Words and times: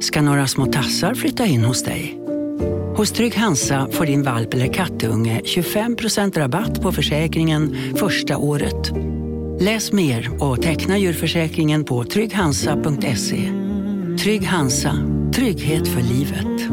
Ska 0.00 0.22
några 0.22 0.46
små 0.46 0.66
tassar 0.66 1.14
flytta 1.14 1.46
in 1.46 1.64
hos 1.64 1.82
dig? 1.82 2.18
Hos 2.96 3.12
Trygg 3.12 3.36
Hansa 3.36 3.88
får 3.92 4.06
din 4.06 4.22
valp 4.22 4.54
eller 4.54 4.72
kattunge 4.72 5.40
25% 5.44 6.38
rabatt 6.38 6.82
på 6.82 6.92
försäkringen 6.92 7.76
första 7.96 8.36
året. 8.36 8.92
Läs 9.60 9.92
mer 9.92 10.42
och 10.42 10.62
teckna 10.62 10.98
djurförsäkringen 10.98 11.84
på 11.84 12.04
trygghansa.se. 12.04 13.52
Trygg 14.22 14.46
Hansa, 14.46 14.92
trygghet 15.34 15.88
för 15.88 16.00
livet. 16.00 16.70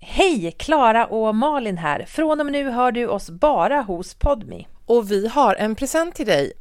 Hej! 0.00 0.54
Klara 0.58 1.06
och 1.06 1.34
Malin 1.34 1.78
här. 1.78 2.04
Från 2.08 2.40
och 2.40 2.46
med 2.46 2.52
nu 2.52 2.70
hör 2.70 2.92
du 2.92 3.06
oss 3.06 3.30
bara 3.30 3.80
hos 3.80 4.14
Podmi. 4.14 4.66
Och 4.86 5.10
vi 5.10 5.28
har 5.28 5.54
en 5.54 5.74
present 5.74 6.14
till 6.14 6.26
dig. 6.26 6.52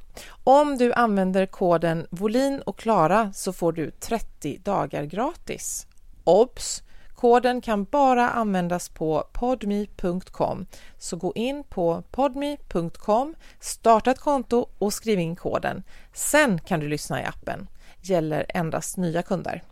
Om 0.44 0.78
du 0.78 0.94
använder 0.94 1.46
koden 1.46 2.08
volin 2.09 2.62
och 2.66 2.80
klara 2.80 3.34
så 3.34 3.54
får 3.54 3.72
du 3.72 3.91
30 3.91 4.58
dagar 4.58 5.03
gratis. 5.03 5.88
Obs! 6.23 6.84
Koden 7.16 7.61
kan 7.61 7.84
bara 7.84 8.30
användas 8.30 8.89
på 8.89 9.23
podme.com. 9.34 10.66
Så 10.98 11.17
gå 11.17 11.34
in 11.36 11.64
på 11.70 12.03
podme.com, 12.11 13.36
starta 13.59 14.11
ett 14.11 14.20
konto 14.20 14.70
och 14.78 14.94
skriv 14.94 15.20
in 15.20 15.36
koden. 15.36 15.84
Sen 16.14 16.59
kan 16.59 16.80
du 16.80 16.88
lyssna 16.88 17.22
i 17.22 17.26
appen. 17.26 17.67
Gäller 18.02 18.45
endast 18.50 18.98
nya 18.98 19.22
kunder. 19.22 19.64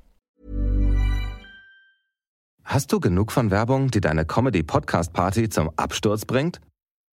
Hast 2.64 2.90
du 2.90 3.00
genug 3.00 3.32
von 3.32 3.50
Werbung, 3.50 3.92
die 3.92 4.02
deine 4.02 4.26
Comedy-Podcast-Party 4.26 5.50
zum 5.50 5.70
Absturz 5.78 6.26
bringt? 6.26 6.60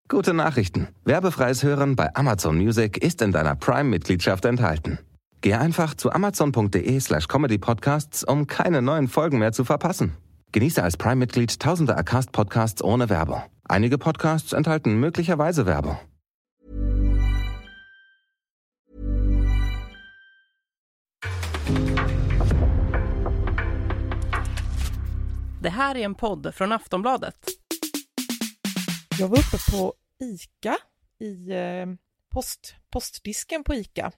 Gute 0.09 0.35
Nachrichten. 0.35 0.89
Werbefreies 1.05 1.63
Hören 1.63 1.97
bei 1.97 2.15
Amazon 2.15 2.57
Music 2.57 2.99
ist 2.99 3.23
in 3.23 3.33
deiner 3.33 3.55
Prime-Mitgliedschaft 3.57 4.45
enthalten. 4.45 4.99
Geh 5.41 5.55
einfach 5.55 5.95
zu 5.95 6.13
amazon.de 6.13 7.01
slash 7.01 7.29
comedypodcasts, 7.29 8.23
um 8.25 8.47
keine 8.47 8.83
neuen 8.83 9.09
Folgen 9.09 9.39
mehr 9.39 9.53
zu 9.53 9.65
verpassen. 9.65 10.17
Genieße 10.53 10.83
als 10.83 10.97
Prime-Mitglied 10.97 11.59
tausende 11.59 11.97
Acast-Podcasts 11.97 12.85
ohne 12.85 13.09
Werbung. 13.09 13.43
Einige 13.69 13.97
Podcasts 13.97 14.53
enthalten 14.53 15.01
möglicherweise 15.01 15.67
Werbung. 15.67 15.99
Det 25.63 25.71
här 25.71 25.97
är 25.97 26.05
en 26.05 26.15
podd 26.15 26.55
från 26.55 26.73
Aftonbladet. 26.73 27.62
Jag 29.19 29.29
var 29.29 29.39
uppe 29.39 29.71
på 29.71 29.95
ICA, 30.21 30.77
i 31.19 31.53
eh, 31.53 31.87
post, 32.29 32.75
postdisken 32.91 33.65
på 33.65 33.75
ICA 33.75 34.13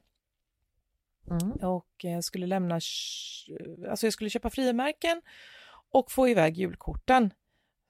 Mm. 1.31 1.51
och 1.53 2.05
eh, 2.05 2.21
skulle 2.21 2.47
lämna, 2.47 2.75
alltså 2.75 4.07
jag 4.07 4.13
skulle 4.13 4.31
köpa 4.31 4.51
frimärken 4.51 5.23
och 5.91 6.13
få 6.13 6.29
iväg 6.29 6.57
julkorten. 6.57 7.31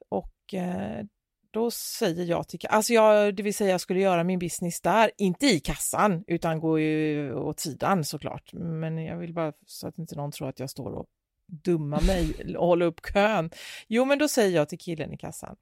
Och 0.08 0.54
eh, 0.54 1.04
då 1.50 1.70
säger 1.70 2.24
jag 2.24 2.48
till, 2.48 2.60
alltså 2.68 2.92
jag, 2.92 3.36
det 3.36 3.42
vill 3.42 3.54
säga 3.54 3.70
jag 3.70 3.80
skulle 3.80 4.00
göra 4.00 4.24
min 4.24 4.38
business 4.38 4.80
där, 4.80 5.10
inte 5.16 5.46
i 5.46 5.60
kassan 5.60 6.24
utan 6.26 6.60
gå 6.60 6.78
ju 6.78 7.34
åt 7.34 7.60
sidan 7.60 8.04
såklart. 8.04 8.52
Men 8.52 8.98
jag 9.04 9.16
vill 9.16 9.34
bara 9.34 9.52
så 9.66 9.88
att 9.88 9.98
inte 9.98 10.16
någon 10.16 10.32
tror 10.32 10.48
att 10.48 10.60
jag 10.60 10.70
står 10.70 10.92
och 10.92 11.06
dummar 11.46 12.00
mig 12.06 12.56
och 12.56 12.66
håller 12.66 12.86
upp 12.86 13.00
kön. 13.02 13.50
Jo, 13.88 14.04
men 14.04 14.18
då 14.18 14.28
säger 14.28 14.56
jag 14.56 14.68
till 14.68 14.78
killen 14.78 15.12
i 15.12 15.16
kassan. 15.16 15.56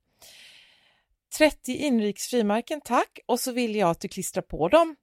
30 1.39 1.73
inriks 1.73 2.27
frimärken 2.27 2.81
tack 2.81 3.19
och 3.27 3.41
så 3.41 3.53
vill 3.53 3.77
jag 3.77 3.91
att 3.91 4.01
du 4.01 4.09
klistrar 4.09 4.43
på 4.43 4.69
dem 4.69 4.97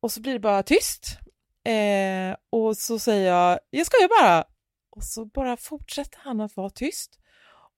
och 0.00 0.12
så 0.12 0.20
blir 0.20 0.32
det 0.32 0.40
bara 0.40 0.62
tyst. 0.62 1.18
Eh, 1.64 2.36
och 2.50 2.76
så 2.76 2.98
säger 2.98 3.32
jag, 3.32 3.58
jag 3.70 3.86
skojar 3.86 4.08
bara. 4.22 4.44
Och 4.90 5.04
så 5.04 5.24
bara 5.24 5.56
fortsätter 5.56 6.18
han 6.22 6.40
att 6.40 6.56
vara 6.56 6.70
tyst. 6.70 7.18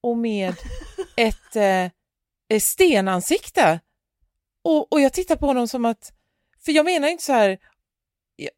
Och 0.01 0.17
med 0.17 0.55
ett 1.17 1.57
eh, 1.57 2.61
stenansikte. 2.61 3.81
Och, 4.65 4.93
och 4.93 5.01
jag 5.01 5.13
tittar 5.13 5.37
på 5.37 5.47
honom 5.47 5.69
som 5.69 5.85
att, 5.85 6.13
för 6.65 6.73
jag 6.73 6.85
menar 6.85 7.09
inte 7.09 7.25
så 7.25 7.33
här, 7.33 7.59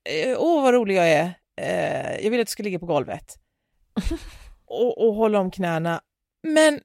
eh, 0.05 0.37
åh 0.38 0.62
vad 0.62 0.75
rolig 0.75 0.97
jag 0.97 1.11
är, 1.11 1.34
eh, 1.56 2.25
jag 2.25 2.31
vill 2.31 2.41
att 2.41 2.47
du 2.47 2.50
ska 2.50 2.62
ligga 2.62 2.78
på 2.78 2.87
golvet. 2.87 3.38
och, 4.66 5.06
och 5.06 5.15
hålla 5.15 5.41
om 5.41 5.50
knäna. 5.50 6.00
Men, 6.43 6.81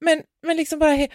men, 0.00 0.22
men 0.42 0.56
liksom 0.56 0.78
bara, 0.78 1.08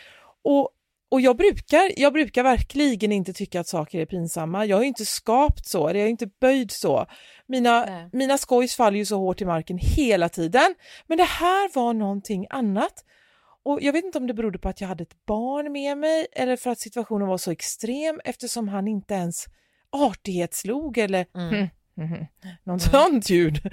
och 0.43 0.69
och 1.11 1.21
jag 1.21 1.37
brukar, 1.37 1.91
jag 1.99 2.13
brukar 2.13 2.43
verkligen 2.43 3.11
inte 3.11 3.33
tycka 3.33 3.59
att 3.59 3.67
saker 3.67 3.99
är 3.99 4.05
pinsamma. 4.05 4.65
Jag 4.65 4.79
är 4.79 4.83
inte 4.83 5.05
skapt 5.05 5.65
så, 5.65 5.77
jag 5.77 5.95
är 5.95 6.07
inte 6.07 6.29
böjd 6.41 6.71
så. 6.71 7.05
Mina, 7.47 8.09
mina 8.11 8.37
skojs 8.37 8.75
faller 8.75 8.97
ju 8.97 9.05
så 9.05 9.17
hårt 9.17 9.41
i 9.41 9.45
marken 9.45 9.77
hela 9.81 10.29
tiden. 10.29 10.75
Men 11.07 11.17
det 11.17 11.23
här 11.23 11.75
var 11.75 11.93
någonting 11.93 12.47
annat. 12.49 13.05
Och 13.63 13.81
Jag 13.81 13.93
vet 13.93 14.05
inte 14.05 14.17
om 14.17 14.27
det 14.27 14.33
berodde 14.33 14.59
på 14.59 14.69
att 14.69 14.81
jag 14.81 14.87
hade 14.87 15.03
ett 15.03 15.25
barn 15.25 15.71
med 15.71 15.97
mig 15.97 16.27
eller 16.31 16.55
för 16.55 16.69
att 16.69 16.79
situationen 16.79 17.27
var 17.27 17.37
så 17.37 17.51
extrem 17.51 18.21
eftersom 18.25 18.67
han 18.67 18.87
inte 18.87 19.13
ens 19.13 19.45
artighetslog 19.91 20.97
eller 20.97 21.25
mm. 21.35 21.53
Mm, 21.53 21.69
mm, 22.13 22.25
något 22.63 22.65
mm. 22.65 22.79
sånt 22.79 23.29
ljud. 23.29 23.65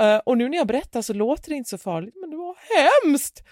Uh, 0.00 0.16
och 0.26 0.38
nu 0.38 0.48
när 0.48 0.58
jag 0.58 0.66
berättar 0.66 1.02
så 1.02 1.12
låter 1.12 1.50
det 1.50 1.56
inte 1.56 1.70
så 1.70 1.78
farligt, 1.78 2.14
hemskt. 2.56 3.42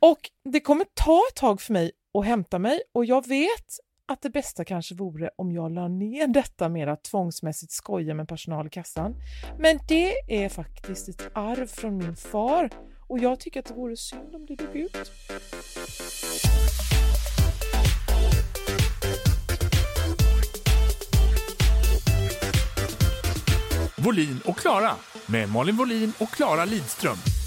Och 0.00 0.30
det 0.44 0.60
kommer 0.60 0.86
ta 0.94 1.22
ett 1.30 1.36
tag 1.36 1.60
för 1.60 1.72
mig 1.72 1.90
att 2.18 2.24
hämta 2.24 2.58
mig 2.58 2.80
och 2.92 3.04
jag 3.04 3.28
vet 3.28 3.78
att 4.08 4.22
det 4.22 4.30
bästa 4.30 4.64
kanske 4.64 4.94
vore 4.94 5.30
om 5.36 5.52
jag 5.52 5.72
la 5.72 5.88
ner 5.88 6.26
detta 6.26 6.68
med 6.68 6.88
att 6.88 7.04
tvångsmässigt 7.04 7.72
skoja 7.72 8.14
med 8.14 8.28
personal 8.28 8.66
i 8.66 8.70
kassan. 8.70 9.14
Men 9.58 9.78
det 9.88 10.12
är 10.28 10.48
faktiskt 10.48 11.08
ett 11.08 11.30
arv 11.34 11.66
från 11.66 11.98
min 11.98 12.16
far 12.16 12.70
och 13.08 13.18
jag 13.18 13.40
tycker 13.40 13.60
att 13.60 13.66
det 13.66 13.74
vore 13.74 13.96
synd 13.96 14.34
om 14.34 14.46
det 14.46 14.54
dog 14.54 14.76
ut. 14.76 15.10
Volin 23.96 24.40
och 24.44 24.56
Klara 24.56 24.92
med 25.26 25.48
Malin 25.48 25.76
Volin 25.76 26.12
och 26.18 26.30
Klara 26.30 26.64
Lidström. 26.64 27.37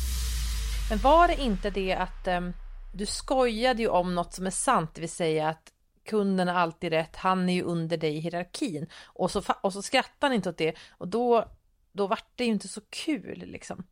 Men 0.92 1.00
var 1.00 1.28
det 1.28 1.42
inte 1.42 1.70
det 1.70 1.94
att 1.94 2.28
um 2.28 2.54
du 2.94 3.06
skojade 3.06 3.82
ju 3.82 3.88
om 3.88 4.16
något 4.16 4.34
som 4.34 4.46
är 4.46 4.52
sant, 4.52 4.96
det 4.96 5.02
vill 5.02 5.10
säga 5.10 5.50
att 5.50 5.72
kunden 6.06 6.48
har 6.48 6.56
alltid 6.56 6.90
rätt, 6.90 7.16
han 7.16 7.50
är 7.50 7.54
ju 7.54 7.62
under 7.64 7.98
dig 7.98 8.18
i 8.18 8.20
hierarkin. 8.20 8.88
Och 9.06 9.32
så, 9.32 9.44
och 9.62 9.74
så 9.74 9.82
skrattar 9.82 10.28
han 10.28 10.34
inte 10.34 10.50
åt 10.50 10.58
det 10.58 10.76
och 10.90 11.08
då, 11.08 11.46
då 11.92 12.08
vart 12.08 12.32
det 12.36 12.44
ju 12.44 12.52
inte 12.52 12.68
så 12.68 12.82
kul 12.90 13.44
liksom. 13.48 13.84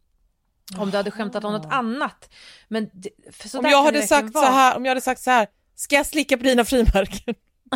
Om 0.78 0.92
du 0.92 0.98
hade 0.98 1.12
skämtat 1.12 1.44
om 1.44 1.54
något 1.54 1.74
annat. 1.74 2.34
Men 2.68 2.90
det, 2.94 3.10
om, 3.54 3.66
jag 3.66 3.84
hade 3.84 4.08
sagt 4.08 4.34
vara... 4.34 4.46
så 4.46 4.52
här, 4.52 4.78
om 4.78 4.86
jag 4.86 4.92
hade 4.92 5.02
sagt 5.02 5.22
så 5.22 5.32
här, 5.32 5.48
ska 5.76 5.96
jag 5.96 6.06
slicka 6.06 6.38
på 6.38 6.44
dina 6.44 6.66
frimärken? 6.66 7.36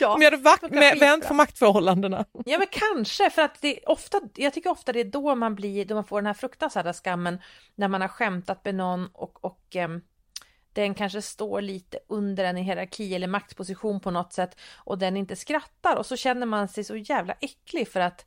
ja, 0.00 0.14
om 0.14 0.22
jag 0.22 0.30
hade 0.30 0.42
vakt, 0.42 0.70
med, 0.70 0.98
vänt 0.98 1.28
på 1.28 1.34
maktförhållandena. 1.34 2.24
Ja 2.46 2.58
men 2.58 2.66
kanske, 2.70 3.30
för 3.30 3.42
att 3.42 3.60
det 3.60 3.80
ofta, 3.86 4.20
jag 4.34 4.52
tycker 4.52 4.70
ofta 4.70 4.92
det 4.92 5.00
är 5.00 5.04
då 5.04 5.34
man 5.34 5.54
blir, 5.54 5.84
då 5.84 5.94
man 5.94 6.04
får 6.04 6.20
den 6.20 6.26
här 6.26 6.34
fruktansvärda 6.34 6.92
skammen 6.92 7.40
när 7.74 7.88
man 7.88 8.00
har 8.00 8.08
skämtat 8.08 8.64
med 8.64 8.74
någon 8.74 9.06
och, 9.12 9.44
och 9.44 9.76
um, 9.76 10.02
den 10.72 10.94
kanske 10.94 11.22
står 11.22 11.60
lite 11.60 11.98
under 12.08 12.44
en 12.44 12.58
i 12.58 12.62
hierarki 12.62 13.14
eller 13.14 13.26
maktposition 13.26 14.00
på 14.00 14.10
något 14.10 14.32
sätt 14.32 14.60
och 14.76 14.98
den 14.98 15.16
inte 15.16 15.36
skrattar 15.36 15.96
och 15.96 16.06
så 16.06 16.16
känner 16.16 16.46
man 16.46 16.68
sig 16.68 16.84
så 16.84 16.96
jävla 16.96 17.34
äcklig 17.40 17.88
för 17.88 18.00
att 18.00 18.24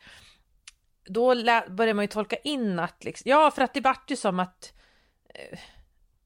då 1.05 1.35
börjar 1.69 1.93
man 1.93 2.03
ju 2.03 2.07
tolka 2.07 2.35
in 2.35 2.79
att 2.79 3.03
liksom, 3.03 3.29
ja 3.29 3.51
för 3.51 3.61
att 3.61 3.73
det 3.73 3.81
vart 3.81 4.11
ju 4.11 4.15
som 4.15 4.39
att, 4.39 4.73
eh, 5.33 5.59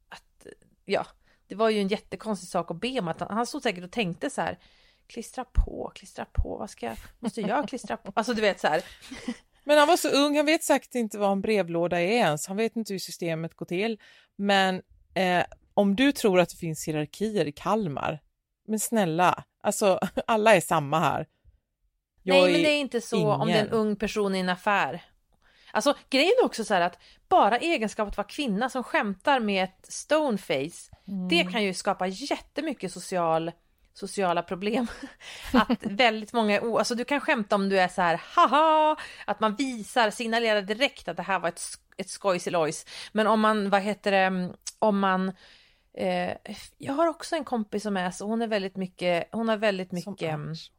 att 0.09 0.47
ja 0.85 1.05
det 1.47 1.55
var 1.55 1.69
ju 1.69 1.79
en 1.79 1.87
jättekonstig 1.87 2.49
sak 2.49 2.71
att 2.71 2.81
be 2.81 2.99
om 2.99 3.07
att 3.07 3.19
han, 3.19 3.29
han 3.31 3.45
stod 3.45 3.63
säkert 3.63 3.83
och 3.83 3.91
tänkte 3.91 4.29
så 4.29 4.41
här 4.41 4.59
klistra 5.07 5.45
på, 5.45 5.91
klistra 5.95 6.25
på, 6.25 6.57
vad 6.57 6.69
ska 6.69 6.85
jag, 6.85 6.97
måste 7.19 7.41
jag 7.41 7.67
klistra 7.69 7.97
på? 7.97 8.11
Alltså 8.15 8.33
du 8.33 8.41
vet 8.41 8.59
så 8.59 8.67
här. 8.67 8.83
Men 9.63 9.77
han 9.77 9.87
var 9.87 9.97
så 9.97 10.09
ung, 10.09 10.37
han 10.37 10.45
vet 10.45 10.63
säkert 10.63 10.95
inte 10.95 11.17
vad 11.17 11.31
en 11.31 11.41
brevlåda 11.41 12.01
är 12.01 12.07
ens, 12.07 12.47
han 12.47 12.57
vet 12.57 12.75
inte 12.75 12.93
hur 12.93 12.99
systemet 12.99 13.55
går 13.55 13.65
till. 13.65 13.99
Men 14.35 14.81
eh, 15.13 15.43
om 15.73 15.95
du 15.95 16.11
tror 16.11 16.39
att 16.39 16.49
det 16.49 16.55
finns 16.57 16.87
hierarkier 16.87 17.45
i 17.45 17.51
Kalmar, 17.51 18.19
men 18.67 18.79
snälla, 18.79 19.43
Alltså 19.63 19.99
alla 20.27 20.55
är 20.55 20.61
samma 20.61 20.99
här. 20.99 21.27
Jag 22.23 22.33
Nej, 22.41 22.51
men 22.51 22.61
det 22.61 22.69
är 22.69 22.79
inte 22.79 23.01
så 23.01 23.31
om 23.33 23.47
det 23.47 23.53
är 23.53 23.57
en 23.59 23.65
ingen. 23.65 23.73
ung 23.77 23.95
person 23.95 24.35
i 24.35 24.39
en 24.39 24.49
affär. 24.49 25.03
Alltså 25.71 25.95
grejen 26.09 26.31
är 26.41 26.45
också 26.45 26.63
så 26.65 26.73
här 26.73 26.81
att 26.81 26.99
bara 27.29 27.57
egenskap 27.59 28.07
att 28.07 28.17
vara 28.17 28.27
kvinna 28.27 28.69
som 28.69 28.83
skämtar 28.83 29.39
med 29.39 29.63
ett 29.63 29.85
stoneface, 29.93 30.91
det 31.29 31.39
Mm. 31.41 31.51
kan 31.53 31.63
ju 31.63 31.73
skapa 31.73 32.07
jättemycket 32.07 32.91
social, 32.91 33.51
sociala 33.97 34.41
problem. 34.41 34.87
Att 35.53 35.83
väldigt 35.83 36.33
många, 36.33 36.61
alltså 36.61 36.95
du 36.95 37.05
kan 37.05 37.21
skämta 37.21 37.55
om 37.55 37.69
du 37.69 37.79
är 37.79 37.87
så 37.87 38.01
här, 38.01 38.21
haha, 38.23 38.97
att 39.25 39.39
man 39.39 39.55
visar, 39.55 40.09
signalerar 40.09 40.61
direkt 40.61 41.07
att 41.07 41.17
det 41.17 41.23
här 41.23 41.39
var 41.39 41.49
ett, 41.49 41.61
ett 41.97 42.09
skojsilojs. 42.09 42.85
Men 43.11 43.27
om 43.27 43.39
man, 43.39 43.69
vad 43.69 43.81
heter 43.81 44.11
det, 44.11 44.53
om 44.79 44.99
man 44.99 45.31
eh, 45.97 46.33
jag 46.77 46.93
har 46.93 47.07
också 47.07 47.35
en 47.35 47.43
kompis 47.43 47.83
som 47.83 47.97
är 47.97 48.11
så, 48.11 48.25
hon 48.25 48.41
är 48.41 48.47
väldigt 48.47 48.75
mycket, 48.75 49.29
hon 49.31 49.49
har 49.49 49.57
väldigt 49.57 49.89
Som 49.89 49.95
mycket 49.95 50.29
mm, 50.29 50.41
Anders. 50.41 50.71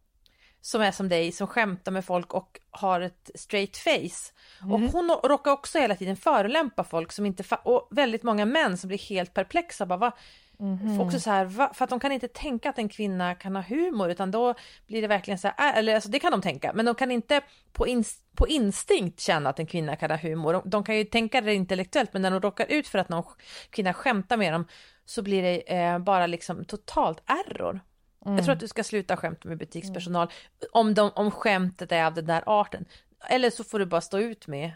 som 0.61 0.83
är 0.83 0.93
som 0.93 1.09
dig, 1.09 1.33
som 1.33 1.47
skämtar 1.47 1.93
med 1.93 2.05
folk 2.05 2.35
och 2.35 2.61
har 2.71 3.01
ett 3.01 3.31
straight 3.35 3.77
face. 3.77 4.33
Mm. 4.63 4.73
Och 4.73 4.81
hon 4.81 5.11
råkar 5.11 5.51
också 5.51 5.79
hela 5.79 5.97
tiden 5.97 6.17
förolämpa 6.17 6.85
folk 6.85 7.13
som 7.13 7.27
inte, 7.27 7.57
och 7.63 7.89
väldigt 7.91 8.23
många 8.23 8.45
män 8.45 8.79
som 8.79 8.89
blir 8.89 8.99
helt 8.99 9.35
perplexa. 9.35 9.87
Bara, 9.87 9.99
va? 9.99 10.13
Mhm. 10.59 11.01
Också 11.01 11.21
så 11.21 11.31
här? 11.31 11.49
För 11.75 11.85
att 11.85 11.91
de 11.91 12.01
kan 12.01 12.13
inte 12.13 12.29
tänka 12.29 12.71
att 12.71 12.79
en 12.79 12.89
kvinna 12.89 13.35
kan 13.35 13.57
ha 13.57 13.63
humor 13.63 14.11
utan 14.11 14.31
då 14.31 14.55
blir 14.87 15.03
det 15.03 15.09
verkligen 15.09 15.39
så 15.39 15.49
här, 15.57 15.73
äh, 15.73 15.79
eller 15.79 15.95
alltså 15.95 16.11
det 16.11 16.19
kan 16.19 16.33
de 16.33 16.43
tänka, 16.43 16.73
men 16.75 16.85
de 16.87 16.95
kan 16.95 17.11
inte 17.11 17.41
på, 17.73 17.87
ins- 17.87 18.21
på 18.37 18.49
instinkt 18.49 19.21
känna 19.21 19.51
att 19.51 19.59
en 19.59 19.67
kvinna 19.67 19.97
kan 19.97 20.11
ha 20.11 20.19
humor. 20.19 20.53
De, 20.53 20.63
de 20.71 20.85
kan 20.85 20.97
ju 20.97 21.05
tänka 21.05 21.41
det 21.41 21.55
intellektuellt 21.55 22.13
men 22.13 22.23
när 22.23 22.31
de 22.31 22.41
råkar 22.41 22.67
ut 22.69 22.89
för 22.89 22.99
att 22.99 23.09
någon 23.09 23.25
kvinna 23.71 23.93
skämtar 23.95 24.37
med 24.37 24.53
dem 24.53 24.67
så 25.05 25.23
blir 25.23 25.43
det 25.43 25.77
eh, 25.77 25.99
bara 25.99 26.27
liksom 26.27 26.65
totalt 26.65 27.23
error. 27.27 27.81
Jag 28.25 28.45
tror 28.45 28.53
att 28.53 28.61
du 28.61 28.69
ska 28.69 28.85
sluta 28.85 29.17
skämta 29.17 29.49
med 29.49 29.59
butikspersonal 29.59 30.29
om, 30.73 30.95
de, 30.95 31.11
om 31.15 31.31
skämtet 31.31 31.93
är 31.93 32.05
av 32.05 32.15
den 32.15 32.27
där 32.27 32.43
arten. 32.47 32.85
Eller 33.29 33.51
så 33.51 33.65
får 33.65 33.79
du 33.79 33.87
bara 33.87 34.01
stå 34.01 34.19
ut 34.19 34.47
med 34.47 34.73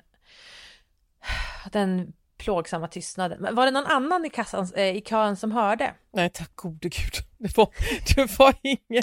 den 1.72 2.12
plågsamma 2.40 2.88
tystnaden. 2.88 3.38
Men 3.40 3.54
var 3.54 3.64
det 3.64 3.70
någon 3.70 3.87
annan 3.87 4.25
i, 4.25 4.31
kassan, 4.31 4.69
eh, 4.76 4.96
i 4.96 5.00
kön 5.00 5.37
som 5.37 5.52
hörde? 5.52 5.94
Nej, 6.12 6.31
tack 6.31 6.56
gode 6.56 6.88
gud. 6.88 7.12
Det 7.38 7.56
var, 7.56 7.69
det 8.16 8.38
var 8.38 8.54
ingen. 8.62 9.02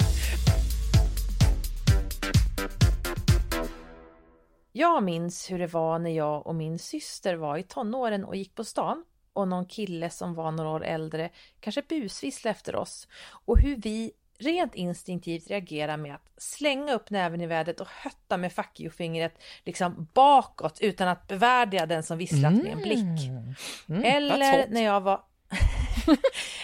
Jag 4.72 5.02
minns 5.02 5.50
hur 5.50 5.58
det 5.58 5.66
var 5.66 5.98
när 5.98 6.10
jag 6.10 6.46
och 6.46 6.54
min 6.54 6.78
syster 6.78 7.34
var 7.34 7.56
i 7.56 7.62
tonåren 7.62 8.24
och 8.24 8.36
gick 8.36 8.54
på 8.54 8.64
stan 8.64 9.04
och 9.32 9.48
någon 9.48 9.66
kille 9.66 10.10
som 10.10 10.34
var 10.34 10.52
några 10.52 10.70
år 10.70 10.84
äldre 10.84 11.30
kanske 11.60 11.82
busvisslade 11.88 12.50
efter 12.50 12.76
oss 12.76 13.08
och 13.44 13.58
hur 13.58 13.76
vi 13.76 14.12
rent 14.38 14.74
instinktivt 14.74 15.50
reagerar 15.50 15.96
med 15.96 16.14
att 16.14 16.42
slänga 16.42 16.94
upp 16.94 17.10
näven 17.10 17.40
i 17.40 17.46
vädret 17.46 17.80
och 17.80 17.88
hötta 17.88 18.36
med 18.36 18.52
fuck 18.52 18.80
you-fingret 18.80 19.32
liksom 19.64 20.08
bakåt 20.14 20.78
utan 20.80 21.08
att 21.08 21.28
bevärdiga 21.28 21.86
den 21.86 22.02
som 22.02 22.18
visslat 22.18 22.52
med 22.52 22.72
en 22.72 22.78
blick. 22.78 22.98
Mm, 22.98 23.54
that's 23.86 24.04
Eller 24.04 24.68
när 24.68 24.82
jag 24.82 25.00
var... 25.00 25.22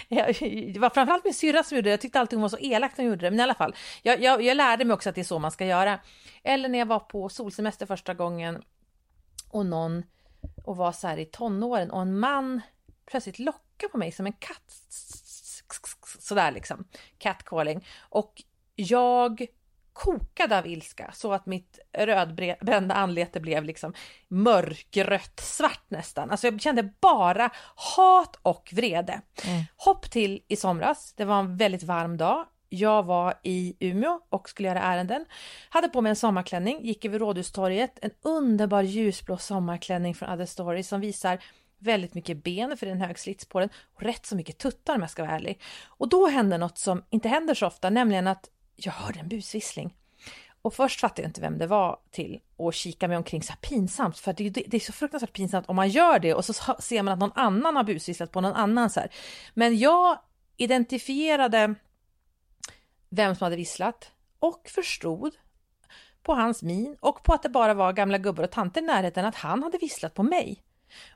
Det 0.09 0.79
var 0.79 0.89
framförallt 0.89 1.23
min 1.23 1.33
syrra 1.33 1.63
som 1.63 1.75
gjorde 1.75 1.89
det. 1.89 1.91
Jag 1.91 2.01
tyckte 2.01 2.19
alltid 2.19 2.37
hon 2.37 2.41
var 2.41 2.49
så 2.49 2.57
elak 2.57 2.91
när 2.97 3.05
hon 3.05 3.09
gjorde 3.11 3.25
det. 3.25 3.31
Men 3.31 3.39
i 3.39 3.43
alla 3.43 3.53
fall, 3.53 3.75
jag, 4.03 4.21
jag, 4.21 4.41
jag 4.41 4.57
lärde 4.57 4.85
mig 4.85 4.93
också 4.93 5.09
att 5.09 5.15
det 5.15 5.21
är 5.21 5.25
så 5.25 5.39
man 5.39 5.51
ska 5.51 5.65
göra. 5.65 5.99
Eller 6.43 6.69
när 6.69 6.79
jag 6.79 6.85
var 6.85 6.99
på 6.99 7.29
solsemester 7.29 7.85
första 7.85 8.13
gången 8.13 8.63
och 9.49 9.65
någon 9.65 10.03
och 10.63 10.77
var 10.77 10.91
så 10.91 11.07
här 11.07 11.17
i 11.17 11.25
tonåren 11.25 11.91
och 11.91 12.01
en 12.01 12.19
man 12.19 12.61
plötsligt 13.05 13.39
lockar 13.39 13.87
på 13.87 13.97
mig 13.97 14.11
som 14.11 14.25
en 14.25 14.33
katt. 14.33 14.73
Sådär 16.25 16.51
liksom. 16.51 16.85
Catcalling. 17.17 17.85
Och 18.09 18.41
jag 18.75 19.45
kokade 19.93 20.57
av 20.57 20.67
ilska 20.67 21.11
så 21.13 21.33
att 21.33 21.45
mitt 21.45 21.79
rödbrända 21.97 22.95
anlete 22.95 23.39
blev 23.39 23.63
liksom 23.63 23.93
mörkrött 24.27 25.39
svart 25.39 25.83
nästan. 25.87 26.31
Alltså 26.31 26.47
jag 26.47 26.61
kände 26.61 26.89
bara 27.01 27.49
hat 27.95 28.39
och 28.41 28.69
vrede. 28.73 29.21
Hopp 29.77 30.11
till 30.11 30.41
i 30.47 30.55
somras. 30.55 31.13
Det 31.13 31.25
var 31.25 31.39
en 31.39 31.57
väldigt 31.57 31.83
varm 31.83 32.17
dag. 32.17 32.45
Jag 32.69 33.03
var 33.03 33.33
i 33.43 33.75
Umeå 33.79 34.21
och 34.29 34.49
skulle 34.49 34.67
göra 34.67 34.81
ärenden. 34.81 35.25
Hade 35.69 35.89
på 35.89 36.01
mig 36.01 36.09
en 36.09 36.15
sommarklänning, 36.15 36.85
gick 36.85 37.05
över 37.05 37.19
Rådhustorget. 37.19 37.99
En 38.01 38.11
underbar 38.21 38.81
ljusblå 38.81 39.37
sommarklänning 39.37 40.15
från 40.15 40.29
Other 40.29 40.45
Story 40.45 40.83
som 40.83 41.01
visar 41.01 41.39
väldigt 41.77 42.13
mycket 42.13 42.43
ben 42.43 42.77
för 42.77 42.85
det 42.85 42.89
är 42.91 42.95
en 42.95 43.01
hög 43.01 43.19
slits 43.19 43.45
på 43.45 43.59
den 43.59 43.69
och 43.95 44.01
rätt 44.01 44.25
så 44.25 44.35
mycket 44.35 44.57
tuttar 44.57 44.95
om 44.95 45.01
jag 45.01 45.09
ska 45.09 45.23
vara 45.23 45.35
ärlig. 45.35 45.61
Och 45.85 46.09
då 46.09 46.27
hände 46.27 46.57
något 46.57 46.77
som 46.77 47.03
inte 47.09 47.29
händer 47.29 47.53
så 47.53 47.67
ofta, 47.67 47.89
nämligen 47.89 48.27
att 48.27 48.49
jag 48.75 48.91
hörde 48.93 49.19
en 49.19 49.27
busvissling. 49.29 49.93
Och 50.61 50.73
först 50.73 50.99
fattade 50.99 51.21
jag 51.21 51.29
inte 51.29 51.41
vem 51.41 51.57
det 51.57 51.67
var 51.67 51.99
till 52.11 52.39
och 52.57 52.73
kika 52.73 53.07
mig 53.07 53.17
omkring 53.17 53.43
så 53.43 53.51
här 53.53 53.59
pinsamt 53.59 54.17
för 54.19 54.33
det, 54.33 54.45
är- 54.47 54.63
det 54.67 54.77
är 54.77 54.79
så 54.79 54.93
fruktansvärt 54.93 55.33
pinsamt 55.33 55.69
om 55.69 55.75
man 55.75 55.89
gör 55.89 56.19
det 56.19 56.33
och 56.33 56.45
så 56.45 56.53
ser 56.79 57.03
man 57.03 57.13
att 57.13 57.19
någon 57.19 57.31
annan 57.35 57.75
har 57.75 57.83
busvisslat 57.83 58.31
på 58.31 58.41
någon 58.41 58.53
annan 58.53 58.89
så 58.89 58.99
här. 58.99 59.09
Men 59.53 59.77
jag 59.77 60.19
identifierade 60.57 61.75
vem 63.09 63.35
som 63.35 63.45
hade 63.45 63.55
visslat 63.55 64.11
och 64.39 64.69
förstod 64.75 65.35
på 66.23 66.33
hans 66.35 66.63
min 66.63 66.97
och 66.99 67.23
på 67.23 67.33
att 67.33 67.43
det 67.43 67.49
bara 67.49 67.73
var 67.73 67.93
gamla 67.93 68.17
gubbar 68.17 68.43
och 68.43 68.51
tanter 68.51 68.81
i 68.81 68.85
närheten 68.85 69.25
att 69.25 69.35
han 69.35 69.63
hade 69.63 69.77
visslat 69.77 70.13
på 70.13 70.23
mig. 70.23 70.61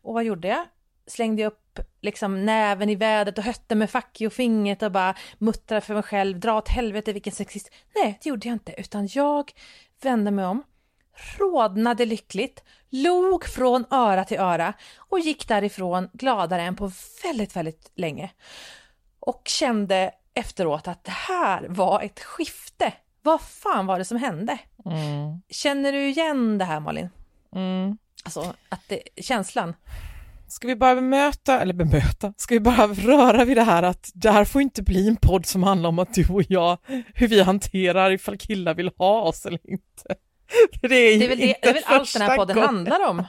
Och 0.01 0.13
vad 0.13 0.23
gjorde 0.23 0.47
jag? 0.47 0.65
Slängde 1.07 1.41
jag 1.41 1.47
upp 1.47 1.79
liksom 2.01 2.45
näven 2.45 2.89
i 2.89 2.95
vädret 2.95 3.37
och 3.37 3.43
hötte 3.43 3.75
med 3.75 3.89
fack 3.89 4.21
och 4.25 4.33
fingret 4.33 4.83
och 4.83 4.91
bara 4.91 5.15
muttrade 5.37 5.81
för 5.81 5.93
mig 5.93 6.03
själv, 6.03 6.39
dra 6.39 6.57
åt 6.57 6.69
helvete 6.69 7.13
vilken 7.13 7.33
sexist. 7.33 7.69
Nej, 7.95 8.19
det 8.23 8.29
gjorde 8.29 8.47
jag 8.47 8.55
inte, 8.55 8.73
utan 8.77 9.07
jag 9.11 9.51
vände 10.01 10.31
mig 10.31 10.45
om, 10.45 10.63
rodnade 11.37 12.05
lyckligt, 12.05 12.63
log 12.89 13.45
från 13.45 13.85
öra 13.91 14.25
till 14.25 14.39
öra 14.39 14.73
och 14.97 15.19
gick 15.19 15.47
därifrån 15.47 16.09
gladare 16.13 16.61
än 16.61 16.75
på 16.75 16.91
väldigt, 17.23 17.55
väldigt 17.55 17.91
länge. 17.95 18.31
Och 19.19 19.41
kände 19.45 20.11
efteråt 20.33 20.87
att 20.87 21.03
det 21.03 21.11
här 21.11 21.65
var 21.69 22.01
ett 22.01 22.19
skifte. 22.19 22.93
Vad 23.21 23.41
fan 23.41 23.85
var 23.85 23.97
det 23.97 24.05
som 24.05 24.17
hände? 24.17 24.57
Mm. 24.85 25.41
Känner 25.49 25.91
du 25.91 26.07
igen 26.07 26.57
det 26.57 26.65
här 26.65 26.79
Malin? 26.79 27.09
Mm. 27.55 27.97
Alltså 28.23 28.53
att 28.69 28.81
det, 28.87 29.01
känslan? 29.17 29.73
Ska 30.47 30.67
vi 30.67 30.75
bara 30.75 30.95
bemöta, 30.95 31.61
eller 31.61 31.73
bemöta, 31.73 32.33
ska 32.37 32.53
vi 32.55 32.59
bara 32.59 32.87
röra 32.87 33.45
vid 33.45 33.57
det 33.57 33.63
här 33.63 33.83
att 33.83 34.11
det 34.13 34.31
här 34.31 34.45
får 34.45 34.61
inte 34.61 34.83
bli 34.83 35.07
en 35.07 35.15
podd 35.15 35.45
som 35.45 35.63
handlar 35.63 35.89
om 35.89 35.99
att 35.99 36.13
du 36.13 36.27
och 36.29 36.43
jag, 36.47 36.77
hur 37.13 37.27
vi 37.27 37.41
hanterar 37.41 38.11
ifall 38.11 38.37
killar 38.37 38.73
vill 38.73 38.91
ha 38.97 39.21
oss 39.21 39.45
eller 39.45 39.59
inte. 39.71 39.83
Det 40.81 40.95
är, 40.95 41.19
Det 41.19 41.25
är 41.25 41.29
väl, 41.29 41.37
det, 41.37 41.55
det 41.61 41.69
är 41.69 41.73
väl 41.73 41.83
allt 41.85 42.13
den 42.13 42.21
här 42.21 42.37
podden 42.37 42.55
gången. 42.55 42.75
handlar 42.75 43.09
om. 43.09 43.17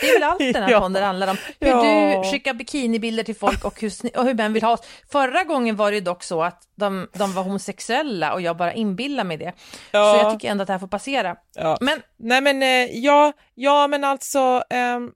Det 0.00 0.08
är 0.08 0.12
väl 0.20 0.22
allt 0.22 0.38
den 0.38 0.62
här 0.62 0.70
Ja. 0.70 0.80
podden 0.80 1.02
handlar 1.02 1.28
om. 1.28 1.36
Hur 1.60 1.68
Ja. 1.68 1.82
du 2.22 2.30
skickar 2.30 2.54
bikinibilder 2.54 3.22
till 3.24 3.36
folk 3.36 3.64
och 3.64 3.80
hur, 3.80 3.92
och 4.18 4.24
hur 4.24 4.34
män 4.34 4.52
vill 4.52 4.62
ha 4.62 4.72
oss. 4.72 4.80
Förra 5.12 5.44
gången 5.44 5.76
var 5.76 5.90
det 5.90 5.94
ju 5.94 6.00
dock 6.00 6.22
så 6.22 6.42
att 6.42 6.62
de, 6.76 7.08
de 7.12 7.32
var 7.32 7.42
homosexuella 7.42 8.32
och 8.32 8.40
jag 8.40 8.56
bara 8.56 8.72
inbillar 8.72 9.24
mig 9.24 9.36
det. 9.36 9.52
Ja. 9.90 10.12
Så 10.12 10.24
jag 10.24 10.32
tycker 10.32 10.50
ändå 10.50 10.62
att 10.62 10.66
det 10.66 10.72
här 10.72 10.80
får 10.80 10.86
passera. 10.88 11.36
Ja. 11.54 11.78
Men 11.80 12.02
Nej 12.18 12.40
men 12.40 12.62
eh, 12.62 12.96
ja, 12.96 13.32
ja 13.54 13.86
men 13.86 14.04
alltså, 14.04 14.62
ehm, 14.70 15.10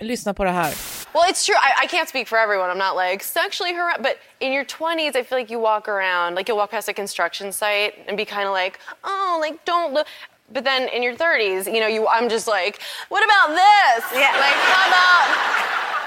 lyssna 0.00 0.34
på 0.34 0.44
det 0.44 0.50
här. 0.50 0.74
Well, 1.14 1.24
it's 1.30 1.46
true. 1.46 1.56
I, 1.56 1.84
I 1.84 1.88
can't 1.88 2.06
speak 2.08 2.28
for 2.28 2.38
everyone. 2.38 2.70
I'm 2.70 2.78
not 2.78 2.94
like 2.96 3.24
sexually 3.24 3.74
harassed, 3.74 4.02
but 4.02 4.12
in 4.40 4.52
your 4.52 4.64
20s, 4.64 5.16
I 5.16 5.24
feel 5.24 5.38
like 5.38 5.50
you 5.50 5.60
walk 5.60 5.88
around, 5.88 6.34
like 6.34 6.48
you'll 6.52 6.58
walk 6.58 6.70
past 6.70 6.88
a 6.88 6.92
construction 6.92 7.52
site 7.52 7.94
and 8.06 8.16
be 8.16 8.24
kind 8.26 8.46
of 8.46 8.52
like, 8.52 8.78
oh, 9.04 9.38
like 9.40 9.64
don't 9.64 9.94
look. 9.94 10.06
But 10.50 10.64
then 10.64 10.88
in 10.88 11.02
your 11.02 11.14
30s, 11.14 11.66
you 11.66 11.80
know, 11.80 11.86
you 11.86 12.06
I'm 12.08 12.28
just 12.28 12.48
like, 12.48 12.80
what 13.08 13.22
about 13.24 13.48
this? 13.54 14.04
Yeah. 14.14 14.32
Like, 14.46 14.58
how 14.74 14.84
about? 14.88 15.26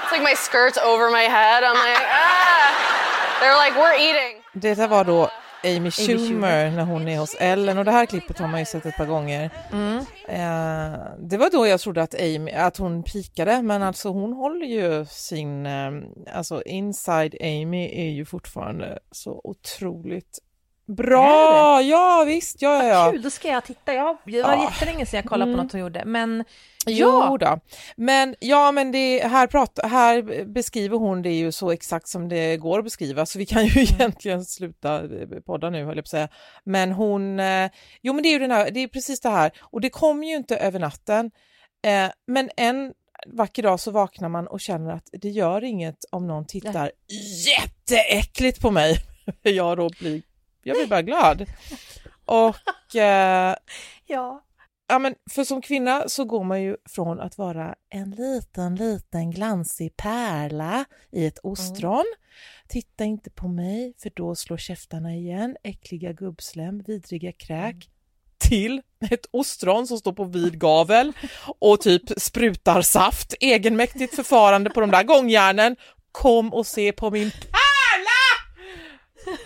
It's 0.02 0.12
like 0.12 0.22
my 0.22 0.34
skirt's 0.34 0.78
over 0.78 1.10
my 1.10 1.22
head. 1.22 1.62
I'm 1.64 1.74
like, 1.74 2.02
ah. 2.10 3.38
They're 3.40 3.56
like, 3.56 3.74
we're 3.76 3.96
eating. 3.96 4.42
Detta 4.54 4.86
var 4.86 5.04
då 5.04 5.30
Amy 5.64 5.90
Schumer, 5.90 6.28
Schumer. 6.28 6.70
när 6.70 6.84
hon 6.84 7.08
är 7.08 7.18
hos 7.18 7.36
Ellen 7.40 7.78
och 7.78 7.84
det 7.84 7.90
här 7.90 8.06
klippet 8.06 8.38
har 8.38 8.48
man 8.48 8.60
ju 8.60 8.66
sett 8.66 8.86
ett 8.86 8.96
par 8.96 9.06
gånger. 9.06 9.50
Mm. 9.72 9.98
Eh, 10.28 11.00
det 11.18 11.36
var 11.36 11.50
då 11.50 11.66
jag 11.66 11.80
trodde 11.80 12.02
att, 12.02 12.14
Amy, 12.14 12.50
att 12.50 12.76
hon 12.76 13.02
pikade 13.02 13.62
men 13.62 13.82
alltså 13.82 14.08
hon 14.08 14.32
håller 14.32 14.66
ju 14.66 15.06
sin, 15.06 15.66
eh, 15.66 15.90
alltså 16.32 16.62
inside 16.62 17.34
Amy 17.40 18.06
är 18.06 18.10
ju 18.10 18.24
fortfarande 18.24 18.98
så 19.10 19.40
otroligt 19.44 20.38
bra. 20.86 21.82
Ja 21.82 22.24
visst, 22.26 22.62
ja 22.62 22.84
ja. 22.84 22.88
ja. 22.88 23.10
kul, 23.12 23.22
då 23.22 23.30
ska 23.30 23.48
jag 23.48 23.64
titta. 23.64 23.94
Jag, 23.94 24.16
det 24.24 24.42
var 24.42 24.52
Ja. 24.52 24.62
jättelänge 24.70 25.06
sedan 25.06 25.16
jag 25.18 25.24
kollade 25.24 25.50
Mm. 25.50 25.58
på 25.58 25.62
något 25.62 25.72
hon 25.72 25.80
gjorde. 25.80 26.04
Men 26.04 26.44
Jo 26.86 27.08
ja, 27.08 27.36
då. 27.40 27.60
Men 27.96 28.34
ja, 28.40 28.72
men 28.72 28.92
det, 28.92 29.26
här, 29.26 29.46
prat, 29.46 29.78
här 29.84 30.44
beskriver 30.44 30.98
hon 30.98 31.22
det 31.22 31.32
ju 31.32 31.52
så 31.52 31.70
exakt 31.70 32.08
som 32.08 32.28
det 32.28 32.56
går 32.56 32.78
att 32.78 32.84
beskriva, 32.84 33.26
så 33.26 33.38
vi 33.38 33.46
kan 33.46 33.66
ju 33.66 33.80
egentligen 33.82 34.44
sluta 34.44 34.96
eh, 34.96 35.28
podda 35.46 35.70
nu, 35.70 35.84
höll 35.84 35.96
jag 35.96 36.04
på 36.04 36.06
att 36.06 36.08
säga. 36.08 36.28
Men 36.64 36.92
hon, 36.92 37.40
eh, 37.40 37.70
jo 38.02 38.12
men 38.12 38.22
det 38.22 38.28
är 38.28 38.32
ju 38.32 38.38
den 38.38 38.50
här, 38.50 38.70
det 38.70 38.80
är 38.80 38.88
precis 38.88 39.20
det 39.20 39.28
här, 39.28 39.52
och 39.60 39.80
det 39.80 39.90
kommer 39.90 40.26
ju 40.26 40.34
inte 40.36 40.56
över 40.56 40.78
natten, 40.78 41.30
eh, 41.86 42.10
men 42.26 42.50
en 42.56 42.92
vacker 43.26 43.62
dag 43.62 43.80
så 43.80 43.90
vaknar 43.90 44.28
man 44.28 44.46
och 44.46 44.60
känner 44.60 44.92
att 44.92 45.08
det 45.12 45.28
gör 45.28 45.64
inget 45.64 46.04
om 46.10 46.26
någon 46.26 46.46
tittar 46.46 46.90
jätteäckligt 47.46 48.60
på 48.60 48.70
mig. 48.70 48.96
jag 49.42 49.76
då 49.76 49.90
blir 50.00 50.22
Jag 50.62 50.76
blir 50.76 50.86
bara 50.86 51.02
glad. 51.02 51.46
Och 52.24 52.96
eh, 52.96 53.56
Ja. 54.06 54.44
ja, 54.88 54.98
men 54.98 55.14
för 55.30 55.44
som 55.44 55.62
kvinna 55.62 56.08
så 56.08 56.24
går 56.24 56.44
man 56.44 56.62
ju 56.62 56.76
från 56.88 57.20
att 57.20 57.38
vara 57.38 57.74
en 57.90 58.10
liten, 58.10 58.74
liten 58.74 59.30
glansig 59.30 59.96
pärla 59.96 60.84
i 61.12 61.26
ett 61.26 61.38
ostron. 61.42 62.04
Titta 62.68 63.04
inte 63.04 63.30
på 63.30 63.48
mig 63.48 63.94
för 64.02 64.12
då 64.14 64.34
slår 64.34 64.56
käftarna 64.56 65.14
igen, 65.14 65.56
äckliga 65.62 66.12
gubbslem, 66.12 66.82
vidriga 66.82 67.32
kräk. 67.32 67.88
Till 68.38 68.82
ett 69.10 69.26
ostron 69.30 69.86
som 69.86 69.98
står 69.98 70.12
på 70.12 70.24
vid 70.24 70.60
gavel 70.60 71.12
och 71.58 71.80
typ 71.80 72.02
sprutar 72.16 72.82
saft. 72.82 73.34
Egenmäktigt 73.40 74.16
förfarande 74.16 74.70
på 74.70 74.80
de 74.80 74.90
där 74.90 75.02
gångjärnen. 75.02 75.76
Kom 76.12 76.54
och 76.54 76.66
se 76.66 76.92
på 76.92 77.10
min 77.10 77.30
pärla! 77.30 77.58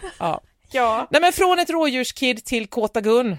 Ja. 0.19 0.41
Ja. 0.71 1.07
Nej 1.11 1.21
men 1.21 1.33
från 1.33 1.59
ett 1.59 1.71
rådjurskid 1.71 2.45
till 2.45 2.67
Kåta 2.67 3.01
Gun. 3.01 3.37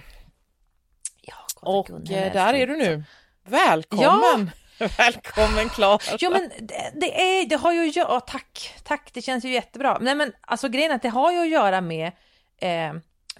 ja 1.21 1.35
Och 1.55 1.87
Gun, 1.87 2.05
eh, 2.09 2.23
jag 2.23 2.33
där 2.33 2.53
är 2.53 2.67
du 2.67 2.77
nu. 2.77 3.03
Välkommen! 3.45 4.51
Välkommen 4.97 5.69
Klara! 5.69 5.99
Jo 6.19 6.31
men 6.31 6.49
det, 6.59 6.91
det, 6.95 7.21
är, 7.21 7.45
det 7.45 7.55
har 7.55 7.73
ju 7.73 7.89
att 7.89 7.95
göra, 7.95 8.19
tack, 8.19 8.73
tack, 8.83 9.09
det 9.13 9.21
känns 9.21 9.45
ju 9.45 9.49
jättebra. 9.49 9.97
Nej 10.01 10.15
men 10.15 10.33
alltså 10.41 10.69
grejen 10.69 10.91
är 10.91 10.95
att 10.95 11.01
det 11.01 11.09
har 11.09 11.31
ju 11.31 11.39
att 11.39 11.49
göra 11.49 11.81
med 11.81 12.11
eh, 12.57 12.93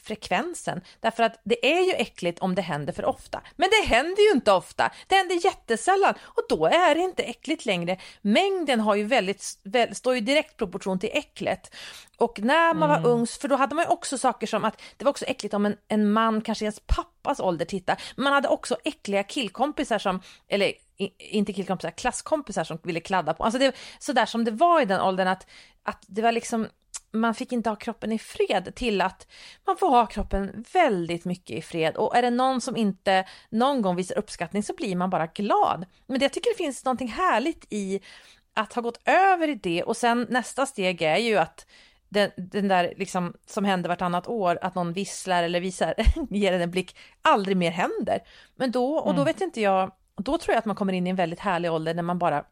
frekvensen. 0.08 0.82
Därför 1.00 1.24
att 1.24 1.42
det 1.44 1.78
är 1.78 1.82
ju 1.82 1.92
äckligt 1.92 2.40
om 2.40 2.56
det 2.56 2.62
händer 2.62 2.94
för 2.94 3.06
ofta. 3.06 3.42
Men 3.56 3.70
det 3.70 3.88
händer 3.88 4.24
ju 4.24 4.32
inte 4.32 4.52
ofta. 4.52 4.92
Det 5.08 5.16
händer 5.16 5.46
jättesällan 5.46 6.14
och 6.22 6.44
då 6.50 6.66
är 6.66 6.96
det 6.96 7.02
inte 7.02 7.24
äckligt 7.24 7.66
längre. 7.66 7.98
Mängden 8.22 8.80
har 8.80 8.96
ju 8.96 9.04
väldigt, 9.04 9.60
väl, 9.64 9.96
står 9.96 10.16
ju 10.16 10.22
direkt 10.22 10.58
proportion 10.58 11.00
till 11.00 11.10
äcklet. 11.14 11.76
Och 12.18 12.40
när 12.40 12.74
man 12.74 12.90
var 12.90 13.06
ung, 13.06 13.28
för 13.28 13.48
då 13.48 13.56
hade 13.56 13.76
man 13.76 13.86
ju 13.86 13.90
också 13.90 14.18
saker 14.18 14.48
som 14.48 14.66
att 14.66 14.82
det 14.98 15.06
var 15.06 15.10
också 15.10 15.26
äckligt 15.26 15.54
om 15.54 15.66
en, 15.66 15.76
en 15.88 16.12
man, 16.12 16.42
kanske 16.42 16.66
ens 16.66 16.82
pappas 16.86 17.40
ålder, 17.40 17.66
tittar. 17.66 18.02
Men 18.16 18.24
man 18.24 18.34
hade 18.34 18.48
också 18.48 18.78
äckliga 18.84 19.24
killkompisar 19.24 20.00
som, 20.00 20.22
eller 20.48 20.74
inte 21.20 21.54
killkompisar, 21.54 21.92
klasskompisar 21.92 22.64
som 22.64 22.80
ville 22.84 23.00
kladda 23.00 23.34
på. 23.34 23.44
Alltså 23.44 23.60
det 23.60 23.76
sådär 24.00 24.26
som 24.26 24.44
det 24.44 24.52
var 24.52 24.82
i 24.82 24.86
den 24.86 25.02
åldern 25.02 25.28
att, 25.28 25.48
att 25.84 26.04
det 26.08 26.22
var 26.22 26.32
liksom 26.32 26.68
man 27.12 27.36
fick 27.36 27.52
inte 27.52 27.70
ha 27.70 27.76
kroppen 27.76 28.12
i 28.12 28.20
fred 28.20 28.76
till 28.76 29.02
att 29.02 29.28
man 29.68 29.78
får 29.78 29.90
ha 29.90 30.06
kroppen 30.06 30.66
väldigt 30.74 31.26
mycket 31.26 31.58
i 31.58 31.62
fred 31.62 31.96
och 31.98 32.16
är 32.16 32.22
det 32.22 32.30
någon 32.30 32.62
som 32.62 32.78
inte 32.78 33.26
någon 33.50 33.82
gång 33.82 33.96
visar 33.96 34.18
uppskattning 34.18 34.64
så 34.64 34.74
blir 34.74 34.96
man 34.96 35.10
bara 35.10 35.28
glad. 35.28 35.86
Men 36.08 36.22
jag 36.22 36.34
tycker 36.34 36.52
det 36.52 36.64
finns 36.64 36.86
någonting 36.86 37.08
härligt 37.08 37.66
i 37.70 38.00
att 38.54 38.74
ha 38.74 38.82
gått 38.82 39.02
över 39.06 39.48
i 39.48 39.56
det 39.56 39.84
och 39.84 39.98
sen 39.98 40.28
nästa 40.30 40.66
steg 40.66 41.02
är 41.02 41.18
ju 41.18 41.38
att 41.38 41.66
den, 42.10 42.32
den 42.38 42.68
där 42.68 42.94
liksom 42.98 43.34
som 43.46 43.66
händer 43.66 43.90
vartannat 43.90 44.28
år, 44.28 44.60
att 44.62 44.76
någon 44.76 44.94
visslar 44.94 45.44
eller 45.44 45.62
visar, 45.62 45.94
ger 46.30 46.54
en 46.54 46.62
en 46.62 46.72
blick, 46.72 46.98
aldrig 47.22 47.58
mer 47.58 47.72
händer. 47.72 48.20
Men 48.56 48.72
då, 48.72 48.98
och 48.98 49.16
då 49.16 49.24
vet 49.24 49.42
inte 49.42 49.62
jag, 49.62 49.92
då 50.16 50.38
tror 50.38 50.54
jag 50.54 50.60
att 50.60 50.66
man 50.66 50.76
kommer 50.76 50.94
in 50.94 51.08
i 51.08 51.10
en 51.10 51.16
väldigt 51.16 51.40
härlig 51.40 51.72
ålder 51.72 51.94
när 51.94 52.04
man 52.04 52.20
bara 52.20 52.46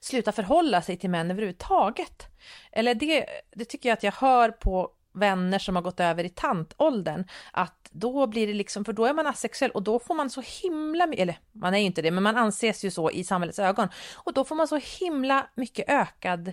slutar 0.00 0.32
förhålla 0.32 0.82
sig 0.82 0.96
till 0.96 1.10
män 1.10 1.30
överhuvudtaget. 1.30 2.26
Eller 2.72 2.94
det, 2.94 3.26
det 3.56 3.64
tycker 3.64 3.88
jag 3.88 3.96
att 3.96 4.02
jag 4.02 4.12
hör 4.12 4.50
på 4.50 4.90
vänner 5.12 5.58
som 5.58 5.76
har 5.76 5.82
gått 5.82 6.00
över 6.00 6.24
i 6.24 6.28
tantåldern, 6.28 7.24
att 7.52 7.88
då 7.90 8.26
blir 8.26 8.46
det 8.46 8.52
liksom, 8.52 8.84
för 8.84 8.92
då 8.92 9.06
är 9.06 9.14
man 9.14 9.26
asexuell 9.26 9.70
och 9.70 9.82
då 9.82 9.98
får 9.98 10.14
man 10.14 10.30
så 10.30 10.42
himla 10.62 11.06
mycket, 11.06 11.22
eller 11.22 11.38
man 11.52 11.74
är 11.74 11.78
ju 11.78 11.84
inte 11.84 12.02
det, 12.02 12.10
men 12.10 12.22
man 12.22 12.36
anses 12.36 12.84
ju 12.84 12.90
så 12.90 13.10
i 13.10 13.24
samhällets 13.24 13.58
ögon, 13.58 13.88
och 14.14 14.32
då 14.32 14.44
får 14.44 14.54
man 14.54 14.68
så 14.68 14.80
himla 15.00 15.46
mycket 15.54 15.88
ökad 15.88 16.52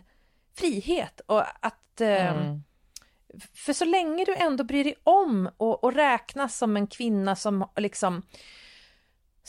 frihet 0.56 1.22
och 1.26 1.44
att 1.66 2.02
eh, 2.02 2.56
för 3.54 3.74
så 3.74 3.86
länge 3.86 4.26
du 4.26 4.36
ändå 4.36 4.64
bryr 4.64 4.84
dig 4.84 4.96
om 5.04 5.50
och, 5.58 5.84
och 5.84 5.94
räknas 5.94 6.58
som 6.58 6.78
en 6.78 6.88
kvinna 6.88 7.36
som 7.36 7.70
liksom 7.76 8.22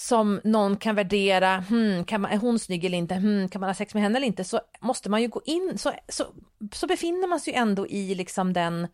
som 0.00 0.40
någon 0.45 0.76
kan 0.76 0.95
värdera, 0.95 1.61
hmm, 1.61 2.04
kan 2.04 2.21
man, 2.21 2.30
är 2.30 2.37
hon 2.37 2.59
snygg 2.59 2.85
eller 2.85 2.99
inte, 2.99 3.14
hmm, 3.14 3.49
kan 3.49 3.61
man 3.61 3.71
ha 3.71 3.75
sex 3.75 3.95
med 3.95 4.02
henne 4.02 4.19
eller 4.19 4.26
inte, 4.26 4.45
så 4.45 4.61
måste 4.80 5.11
man 5.11 5.23
ju 5.23 5.28
gå 5.28 5.42
in, 5.45 5.78
så, 5.78 5.92
så, 6.09 6.25
så 6.73 6.87
befinner 6.87 7.28
man 7.28 7.40
sig 7.40 7.52
ju 7.52 7.59
ändå 7.59 7.87
i 7.87 8.14
liksom 8.14 8.52
den, 8.52 8.88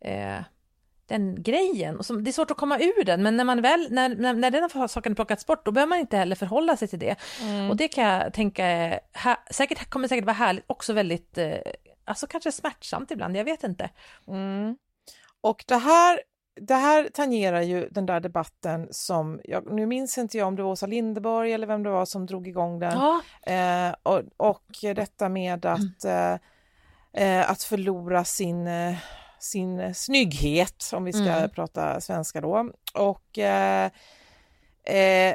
eh, 0.00 0.38
den 1.06 1.42
grejen. 1.42 1.98
Och 1.98 2.06
som, 2.06 2.24
det 2.24 2.30
är 2.30 2.32
svårt 2.32 2.50
att 2.50 2.56
komma 2.56 2.78
ur 2.78 3.04
den, 3.04 3.22
men 3.22 3.36
när, 3.36 3.44
man 3.44 3.62
väl, 3.62 3.86
när, 3.90 4.08
när, 4.08 4.34
när 4.34 4.50
den 4.50 4.88
saken 4.88 5.14
plockats 5.14 5.46
bort, 5.46 5.64
då 5.64 5.72
behöver 5.72 5.88
man 5.88 5.98
inte 5.98 6.16
heller 6.16 6.36
förhålla 6.36 6.76
sig 6.76 6.88
till 6.88 6.98
det. 6.98 7.16
Och 7.70 7.76
det 7.76 7.88
kan 7.88 8.04
jag 8.04 8.32
tänka, 8.32 8.66
är 8.66 9.00
här, 9.12 9.36
säkert, 9.50 9.90
kommer 9.90 10.08
säkert 10.08 10.24
vara 10.24 10.34
härligt, 10.34 10.64
också 10.66 10.92
väldigt, 10.92 11.38
eh, 11.38 11.58
alltså 12.04 12.26
kanske 12.26 12.52
smärtsamt 12.52 13.10
ibland, 13.10 13.36
jag 13.36 13.44
vet 13.44 13.64
inte. 13.64 13.90
Mm. 14.28 14.76
Och 15.40 15.64
det 15.66 15.76
här, 15.76 16.20
det 16.60 16.74
här 16.74 17.08
tangerar 17.14 17.60
ju 17.60 17.88
den 17.90 18.06
där 18.06 18.20
debatten 18.20 18.88
som, 18.90 19.40
jag, 19.44 19.72
nu 19.72 19.86
minns 19.86 20.18
inte 20.18 20.38
jag 20.38 20.48
om 20.48 20.56
det 20.56 20.62
var 20.62 20.70
Åsa 20.70 20.86
Linderborg 20.86 21.52
eller 21.52 21.66
vem 21.66 21.82
det 21.82 21.90
var 21.90 22.04
som 22.04 22.26
drog 22.26 22.48
igång 22.48 22.78
den. 22.78 22.92
Ja, 22.98 23.20
Eh, 23.52 23.94
och, 24.02 24.22
och 24.36 24.64
detta 24.94 25.28
med 25.28 25.66
att, 25.66 26.04
eh, 26.04 26.32
eh, 27.12 27.50
att 27.50 27.62
förlora 27.62 28.24
sin, 28.24 28.66
eh, 28.66 28.94
sin 29.38 29.94
snygghet, 29.94 30.90
om 30.92 31.04
vi 31.04 31.12
ska 31.12 31.22
Mm. 31.22 31.50
prata 31.50 32.00
svenska 32.00 32.40
då. 32.40 32.70
Och 32.94 33.38
eh, 33.38 33.90
eh, 34.84 35.34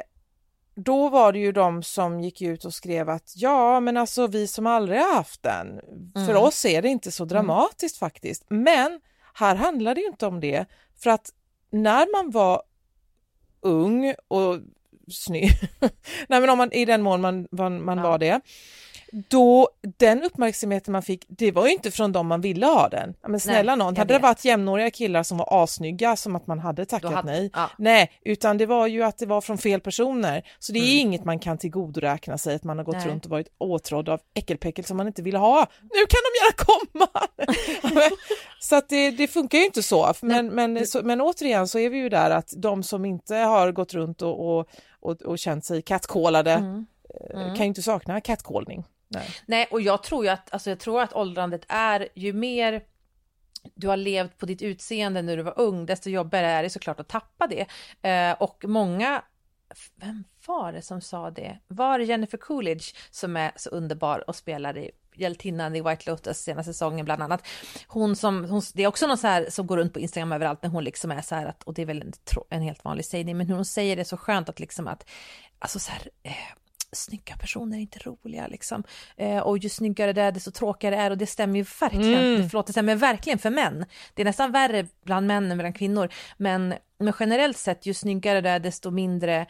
då 0.74 1.08
var 1.08 1.32
det 1.32 1.38
ju 1.38 1.52
de 1.52 1.82
som 1.82 2.20
gick 2.20 2.42
ut 2.42 2.64
och 2.64 2.74
skrev 2.74 3.08
att 3.08 3.32
ja, 3.36 3.80
men 3.80 3.96
alltså 3.96 4.26
vi 4.26 4.46
som 4.46 4.66
aldrig 4.66 5.00
har 5.00 5.14
haft 5.14 5.42
den, 5.42 5.80
för 6.14 6.30
Mm. 6.32 6.42
oss 6.42 6.64
är 6.64 6.82
det 6.82 6.88
inte 6.88 7.10
så 7.12 7.24
dramatiskt 7.24 7.96
faktiskt. 7.98 8.44
Men 8.48 9.00
här 9.36 9.54
handlar 9.54 9.94
det 9.94 10.00
inte 10.00 10.26
om 10.26 10.40
det, 10.40 10.66
för 11.02 11.10
att 11.10 11.30
när 11.70 12.22
man 12.22 12.30
var 12.30 12.62
ung 13.60 14.14
och 14.28 14.58
snygg, 15.12 15.50
nej 16.28 16.40
men 16.40 16.50
om 16.50 16.58
man, 16.58 16.72
i 16.72 16.84
den 16.84 17.02
mån 17.02 17.20
man, 17.20 17.48
man, 17.50 17.84
man 17.84 17.98
Ja. 17.98 18.04
var 18.04 18.18
det, 18.18 18.40
då 19.12 19.68
den 19.96 20.22
uppmärksamheten 20.22 20.92
man 20.92 21.02
fick, 21.02 21.24
det 21.28 21.52
var 21.52 21.66
ju 21.66 21.72
inte 21.72 21.90
från 21.90 22.12
dem 22.12 22.26
man 22.26 22.40
ville 22.40 22.66
ha 22.66 22.88
den. 22.88 23.14
Men 23.28 23.40
snälla 23.40 23.74
Nej, 23.76 23.84
någon, 23.84 23.96
hade 23.96 24.14
det 24.14 24.18
varit 24.20 24.44
jämnåriga 24.44 24.90
killar 24.90 25.22
som 25.22 25.38
var 25.38 25.62
assnygga 25.62 26.16
som 26.16 26.36
att 26.36 26.46
man 26.46 26.58
hade 26.58 26.86
tackat 26.86 27.12
hade, 27.12 27.32
nej. 27.32 27.50
Ja. 27.54 27.70
Nej, 27.78 28.10
utan 28.24 28.58
det 28.58 28.66
var 28.66 28.86
ju 28.86 29.02
att 29.02 29.18
det 29.18 29.26
var 29.26 29.40
från 29.40 29.58
fel 29.58 29.80
personer. 29.80 30.42
Så 30.58 30.72
det 30.72 30.78
är 30.78 30.82
Mm. 30.82 31.06
inget 31.08 31.24
man 31.24 31.38
kan 31.38 31.58
tillgodoräkna 31.58 32.38
sig 32.38 32.54
att 32.54 32.64
man 32.64 32.78
har 32.78 32.84
gått 32.84 32.96
Nej. 32.96 33.08
runt 33.08 33.24
och 33.24 33.30
varit 33.30 33.48
åtrådd 33.58 34.08
av 34.08 34.20
äckelpäckel 34.34 34.84
som 34.84 34.96
man 34.96 35.06
inte 35.06 35.22
ville 35.22 35.38
ha. 35.38 35.66
Nu 35.80 36.06
kan 36.08 36.20
de 36.24 36.38
gärna 36.40 36.64
komma! 36.66 37.28
så 38.60 38.76
att 38.76 38.88
det, 38.88 39.10
det 39.10 39.28
funkar 39.28 39.58
ju 39.58 39.64
inte 39.64 39.82
så. 39.82 40.12
Men, 40.20 40.46
men, 40.48 40.86
så. 40.86 41.00
men 41.02 41.20
återigen 41.20 41.68
så 41.68 41.78
är 41.78 41.90
vi 41.90 41.98
ju 41.98 42.08
där 42.08 42.30
att 42.30 42.52
de 42.56 42.82
som 42.82 43.04
inte 43.04 43.34
har 43.36 43.72
gått 43.72 43.94
runt 43.94 44.22
och, 44.22 44.58
och, 44.58 44.68
och, 45.00 45.22
och 45.22 45.38
känt 45.38 45.64
sig 45.64 45.82
catcallade 45.82 46.52
Mm. 46.52 46.86
eh, 47.30 47.46
kan 47.46 47.56
ju 47.56 47.64
inte 47.64 47.82
sakna 47.82 48.20
catcallning. 48.20 48.84
Nej. 49.08 49.28
Nej, 49.46 49.68
och 49.70 49.80
jag 49.80 50.02
tror 50.02 50.24
ju 50.24 50.30
att, 50.30 50.52
alltså 50.52 50.70
jag 50.70 50.78
tror 50.78 51.02
att 51.02 51.12
åldrandet 51.12 51.64
är 51.68 52.08
ju 52.14 52.32
mer 52.32 52.82
du 53.74 53.88
har 53.88 53.96
levt 53.96 54.38
på 54.38 54.46
ditt 54.46 54.62
utseende 54.62 55.22
när 55.22 55.36
du 55.36 55.42
var 55.42 55.58
ung, 55.58 55.86
desto 55.86 56.10
jobbigare 56.10 56.46
är 56.46 56.62
det 56.62 56.70
såklart 56.70 57.00
att 57.00 57.08
tappa 57.08 57.46
det. 57.46 57.66
Eh, 58.08 58.32
och 58.32 58.64
många, 58.68 59.22
vem 59.96 60.24
var 60.46 60.72
det 60.72 60.82
som 60.82 61.00
sa 61.00 61.30
det? 61.30 61.58
Var 61.68 61.98
det 61.98 62.04
Jennifer 62.04 62.38
Coolidge 62.38 62.94
som 63.10 63.36
är 63.36 63.52
så 63.56 63.70
underbar 63.70 64.30
och 64.30 64.36
spelar 64.36 64.78
i 64.78 64.90
hjältinnan 65.16 65.76
i 65.76 65.80
White 65.80 66.10
Lotus 66.10 66.38
senaste 66.38 66.72
säsongen 66.72 67.04
bland 67.04 67.22
annat. 67.22 67.46
Hon 67.86 68.16
som, 68.16 68.44
hon, 68.44 68.62
det 68.74 68.82
är 68.82 68.86
också 68.86 69.06
någon 69.06 69.18
så 69.18 69.26
här 69.26 69.46
som 69.50 69.66
går 69.66 69.76
runt 69.76 69.92
på 69.92 70.00
Instagram 70.00 70.32
överallt 70.32 70.62
när 70.62 70.70
hon 70.70 70.84
liksom 70.84 71.10
är 71.10 71.20
så 71.20 71.34
här 71.34 71.46
att, 71.46 71.62
och 71.62 71.74
det 71.74 71.82
är 71.82 71.86
väl 71.86 72.02
en, 72.02 72.12
en 72.50 72.62
helt 72.62 72.84
vanlig 72.84 73.04
sägning, 73.04 73.36
men 73.36 73.46
hur 73.46 73.54
hon 73.54 73.64
säger 73.64 73.96
det 73.96 74.04
så 74.04 74.16
skönt 74.16 74.48
att 74.48 74.60
liksom 74.60 74.88
att, 74.88 75.10
alltså 75.58 75.78
så 75.78 75.92
här, 75.92 76.10
eh, 76.22 76.32
snygga 76.92 77.36
personer 77.36 77.76
är 77.76 77.80
inte 77.80 77.98
roliga 77.98 78.46
liksom. 78.46 78.84
Eh, 79.16 79.38
och 79.38 79.58
ju 79.58 79.68
snyggare 79.68 80.12
det 80.12 80.22
är, 80.22 80.32
desto 80.32 80.50
tråkigare 80.50 80.96
det 80.96 81.02
är 81.02 81.10
och 81.10 81.18
det 81.18 81.26
stämmer 81.26 81.56
ju 81.56 81.64
verkligen, 81.80 82.36
Mm. 82.36 82.48
förlåt 82.48 82.66
det 82.66 82.72
stämmer 82.72 82.94
verkligen 82.94 83.38
för 83.38 83.50
män. 83.50 83.84
Det 84.14 84.22
är 84.22 84.26
nästan 84.26 84.52
värre 84.52 84.86
bland 85.04 85.26
män 85.26 85.50
än 85.50 85.58
bland 85.58 85.76
kvinnor. 85.76 86.08
Men, 86.36 86.74
men 86.98 87.12
generellt 87.20 87.56
sett, 87.56 87.86
ju 87.86 87.94
snyggare 87.94 88.40
det 88.40 88.50
är, 88.50 88.58
desto 88.58 88.90
mindre 88.90 89.46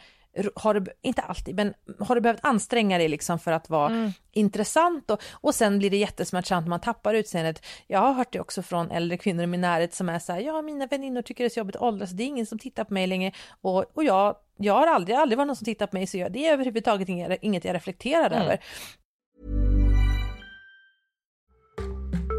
har 0.55 0.73
du, 0.73 0.85
inte 1.01 1.21
alltid, 1.21 1.55
men 1.55 1.73
har 1.99 2.15
du 2.15 2.21
behövt 2.21 2.39
anstränga 2.43 2.97
dig 2.97 3.07
liksom 3.07 3.39
för 3.39 3.51
att 3.51 3.69
vara 3.69 4.11
intressant 4.31 5.11
och, 5.11 5.23
och 5.31 5.55
sen 5.55 5.79
blir 5.79 5.89
det 5.89 5.97
jättesmärtsamt 5.97 6.65
när 6.65 6.69
man 6.69 6.79
tappar 6.79 7.13
utseendet. 7.13 7.65
Jag 7.87 7.99
har 7.99 8.13
hört 8.13 8.33
det 8.33 8.39
också 8.39 8.61
från 8.61 8.91
äldre 8.91 9.17
kvinnor 9.17 9.43
i 9.43 9.47
min 9.47 9.61
närhet 9.61 9.93
som 9.93 10.09
är 10.09 10.19
så 10.19 10.33
här, 10.33 10.39
ja 10.39 10.61
mina 10.61 10.85
väninnor 10.87 11.21
tycker 11.21 11.43
det 11.43 11.47
är 11.47 11.49
så 11.49 11.59
jobbigt 11.59 11.75
att 11.75 11.81
åldras, 11.81 12.11
det 12.11 12.23
är 12.23 12.27
ingen 12.27 12.45
som 12.45 12.59
tittar 12.59 12.83
på 12.83 12.93
mig 12.93 13.07
längre 13.07 13.31
och, 13.61 13.97
och 13.97 14.03
jag, 14.03 14.35
jag 14.57 14.73
har 14.73 14.87
aldrig, 14.87 15.17
aldrig 15.17 15.37
varit 15.37 15.47
någon 15.47 15.55
som 15.55 15.65
tittat 15.65 15.91
på 15.91 15.97
mig 15.97 16.07
så 16.07 16.17
jag, 16.17 16.31
det 16.31 16.47
är 16.47 16.53
överhuvudtaget 16.53 17.09
inget, 17.09 17.39
inget 17.41 17.65
jag 17.65 17.75
reflekterar 17.75 18.31
över. 18.31 18.59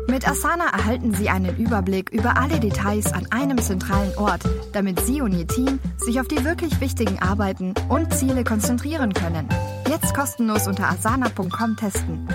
Mit 0.08 0.26
Asana 0.26 0.64
erhalten 0.72 1.12
Sie 1.12 1.28
einen 1.28 1.56
Überblick 1.58 2.08
über 2.10 2.38
alle 2.38 2.58
Details 2.58 3.12
an 3.12 3.26
einem 3.30 3.58
zentralen 3.58 4.16
Ort, 4.16 4.42
damit 4.72 5.00
Sie 5.00 5.20
und 5.20 5.32
Ihr 5.32 5.46
Team 5.46 5.78
sich 5.98 6.18
auf 6.18 6.28
die 6.28 6.44
wirklich 6.44 6.80
wichtigen 6.80 7.18
Arbeiten 7.18 7.74
und 7.90 8.14
Ziele 8.14 8.42
konzentrieren 8.42 9.12
können. 9.12 9.48
Jetzt 9.88 10.14
kostenlos 10.14 10.66
unter 10.66 10.88
asana.com 10.88 11.76
testen. 11.76 12.26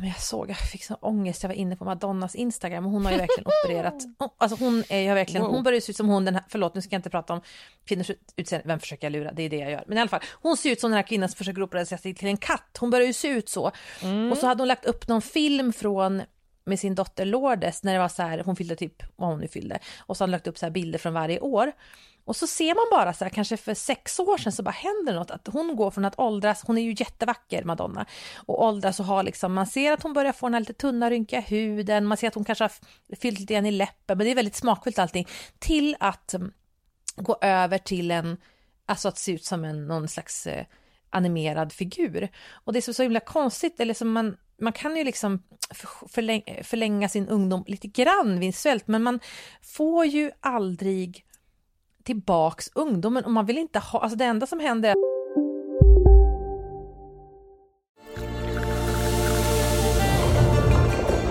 Men 0.00 0.08
jag 0.08 0.20
såg, 0.20 0.50
jag 0.50 0.58
fick 0.58 0.84
sån 0.84 0.96
ångest, 1.00 1.42
jag 1.42 1.48
var 1.48 1.54
inne 1.54 1.76
på 1.76 1.84
Madonnas 1.84 2.34
Instagram 2.34 2.86
och 2.86 2.92
hon 2.92 3.04
har 3.04 3.12
ju 3.12 3.18
verkligen 3.18 3.46
opererat, 3.64 3.94
alltså 4.38 4.64
hon 4.64 4.84
är 4.88 4.98
ju 4.98 5.14
verkligen, 5.14 5.46
hon 5.46 5.62
börjar 5.62 5.80
se 5.80 5.90
ut 5.90 5.96
som 5.96 6.08
hon 6.08 6.24
den 6.24 6.34
här, 6.34 6.44
förlåt 6.48 6.74
nu 6.74 6.82
ska 6.82 6.94
jag 6.94 6.98
inte 6.98 7.10
prata 7.10 7.32
om 7.32 7.40
kvinnors 7.84 8.10
utseende, 8.36 8.68
vem 8.68 8.80
försöker 8.80 9.06
jag 9.06 9.12
lura, 9.12 9.32
det 9.32 9.42
är 9.42 9.50
det 9.50 9.56
jag 9.56 9.70
gör, 9.70 9.84
men 9.86 9.98
i 9.98 10.00
alla 10.00 10.08
fall, 10.08 10.22
hon 10.42 10.56
ser 10.56 10.70
ut 10.70 10.80
som 10.80 10.90
den 10.90 10.96
här 10.96 11.06
kvinnan 11.06 11.28
som 11.28 11.36
försöker 11.36 11.62
operera 11.62 11.86
sig 11.86 12.14
till 12.14 12.28
en 12.28 12.36
katt, 12.36 12.76
hon 12.80 12.90
börjar 12.90 13.06
ju 13.06 13.12
se 13.12 13.28
ut 13.28 13.48
så. 13.48 13.72
Mm. 14.02 14.32
Och 14.32 14.38
så 14.38 14.46
hade 14.46 14.60
hon 14.60 14.68
lagt 14.68 14.84
upp 14.84 15.08
någon 15.08 15.22
film 15.22 15.72
från 15.72 16.22
med 16.64 16.80
sin 16.80 16.94
dotter 16.94 17.24
Lourdes 17.24 17.82
när 17.82 17.92
det 17.92 17.98
var 17.98 18.08
så 18.08 18.22
här, 18.22 18.42
hon 18.44 18.56
fyllde 18.56 18.76
typ, 18.76 19.02
vad 19.16 19.28
hon 19.28 19.40
nu 19.40 19.48
fyllde, 19.48 19.78
och 20.00 20.16
så 20.16 20.22
har 20.22 20.26
han 20.26 20.30
lagt 20.30 20.46
upp 20.46 20.58
så 20.58 20.66
här 20.66 20.70
bilder 20.70 20.98
från 20.98 21.12
varje 21.12 21.40
år. 21.40 21.72
Och 22.24 22.36
så 22.36 22.46
ser 22.46 22.74
man 22.74 22.98
bara 22.98 23.12
så 23.12 23.24
här, 23.24 23.30
kanske 23.30 23.56
för 23.56 23.74
sex 23.74 24.20
år 24.20 24.38
sedan 24.38 24.52
så 24.52 24.62
bara 24.62 24.70
händer 24.70 25.14
något, 25.14 25.30
att 25.30 25.46
hon 25.46 25.76
går 25.76 25.90
från 25.90 26.04
att 26.04 26.18
åldras, 26.18 26.62
hon 26.66 26.78
är 26.78 26.82
ju 26.82 26.94
jättevacker 26.98 27.64
Madonna, 27.64 28.06
och 28.36 28.64
åldras 28.64 29.00
och 29.00 29.06
har 29.06 29.22
liksom, 29.22 29.52
man 29.52 29.66
ser 29.66 29.92
att 29.92 30.02
hon 30.02 30.12
börjar 30.12 30.32
få 30.32 30.46
den 30.46 30.54
här 30.54 30.60
lite 30.60 30.72
tunna 30.72 31.10
rynkiga 31.10 31.40
huden, 31.40 32.06
man 32.06 32.16
ser 32.16 32.28
att 32.28 32.34
hon 32.34 32.44
kanske 32.44 32.64
har 32.64 32.72
fyllt 33.16 33.40
lite 33.40 33.54
grann 33.54 33.66
i 33.66 33.70
läppen, 33.70 34.18
men 34.18 34.24
det 34.24 34.30
är 34.30 34.34
väldigt 34.34 34.56
smakfullt 34.56 34.98
allting, 34.98 35.28
till 35.58 35.96
att 36.00 36.34
mm, 36.34 36.52
gå 37.16 37.38
över 37.40 37.78
till 37.78 38.10
en, 38.10 38.36
alltså 38.86 39.08
att 39.08 39.18
se 39.18 39.32
ut 39.32 39.44
som 39.44 39.64
en, 39.64 39.88
någon 39.88 40.08
slags 40.08 40.46
eh, 40.46 40.64
animerad 41.10 41.72
figur. 41.72 42.28
Och 42.50 42.72
det 42.72 42.78
är 42.78 42.80
så, 42.80 42.94
så 42.94 43.02
himla 43.02 43.20
konstigt, 43.20 43.80
eller 43.80 43.94
som 43.94 44.12
man, 44.12 44.36
man 44.60 44.72
kan 44.72 44.96
ju 44.96 45.04
liksom 45.04 45.42
förlänga, 46.08 46.42
förlänga 46.62 47.08
sin 47.08 47.28
ungdom 47.28 47.64
lite 47.66 47.88
grann 47.88 48.40
visuellt, 48.40 48.88
men 48.88 49.02
man 49.02 49.20
får 49.62 50.06
ju 50.06 50.30
aldrig 50.40 51.24
tillbaks 52.04 52.70
ungdomen 52.74 53.24
och 53.24 53.32
man 53.32 53.46
vill 53.46 53.58
inte 53.58 53.78
ha, 53.78 54.00
alltså 54.00 54.16
det 54.16 54.24
enda 54.24 54.46
som 54.46 54.60
händer 54.60 54.88
är 54.88 54.94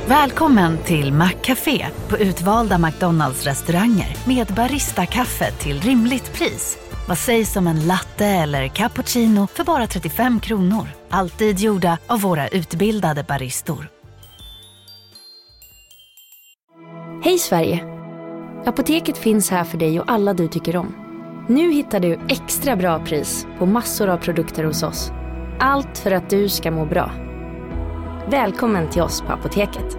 Välkommen 0.10 0.78
till 0.78 1.14
Maccafé 1.14 1.88
på 2.10 2.18
utvalda 2.18 2.78
McDonalds 2.78 3.46
restauranger 3.46 4.28
med 4.28 4.48
Baristakaffe 4.48 5.52
till 5.52 5.82
rimligt 5.82 6.34
pris. 6.34 6.78
Vad 7.08 7.18
sägs 7.18 7.56
om 7.56 7.68
en 7.68 7.88
latte 7.88 8.26
eller 8.26 8.68
cappuccino 8.68 9.48
för 9.48 9.64
bara 9.64 9.88
35 9.88 10.40
kronor? 10.40 10.99
Alltid 11.10 11.60
gjorda 11.60 11.98
av 12.08 12.22
våra 12.22 12.48
utbildade 12.48 13.24
baristor. 13.24 13.90
Hej 17.24 17.38
Sverige! 17.38 17.86
Apoteket 18.66 19.18
finns 19.18 19.50
här 19.50 19.64
för 19.64 19.78
dig 19.78 20.00
och 20.00 20.12
alla 20.12 20.34
du 20.34 20.48
tycker 20.48 20.76
om. 20.78 20.96
Nu 21.50 21.72
hittar 21.72 22.00
du 22.00 22.20
extra 22.30 22.76
bra 22.76 23.06
pris 23.06 23.48
på 23.60 23.66
massor 23.66 24.08
av 24.10 24.18
produkter 24.18 24.64
hos 24.64 24.84
oss. 24.84 25.12
Allt 25.60 25.98
för 25.98 26.12
att 26.12 26.30
du 26.30 26.50
ska 26.50 26.72
må 26.72 26.86
bra. 26.86 27.12
Välkommen 28.28 28.90
till 28.90 29.02
oss 29.02 29.22
på 29.22 29.34
Apoteket. 29.34 29.99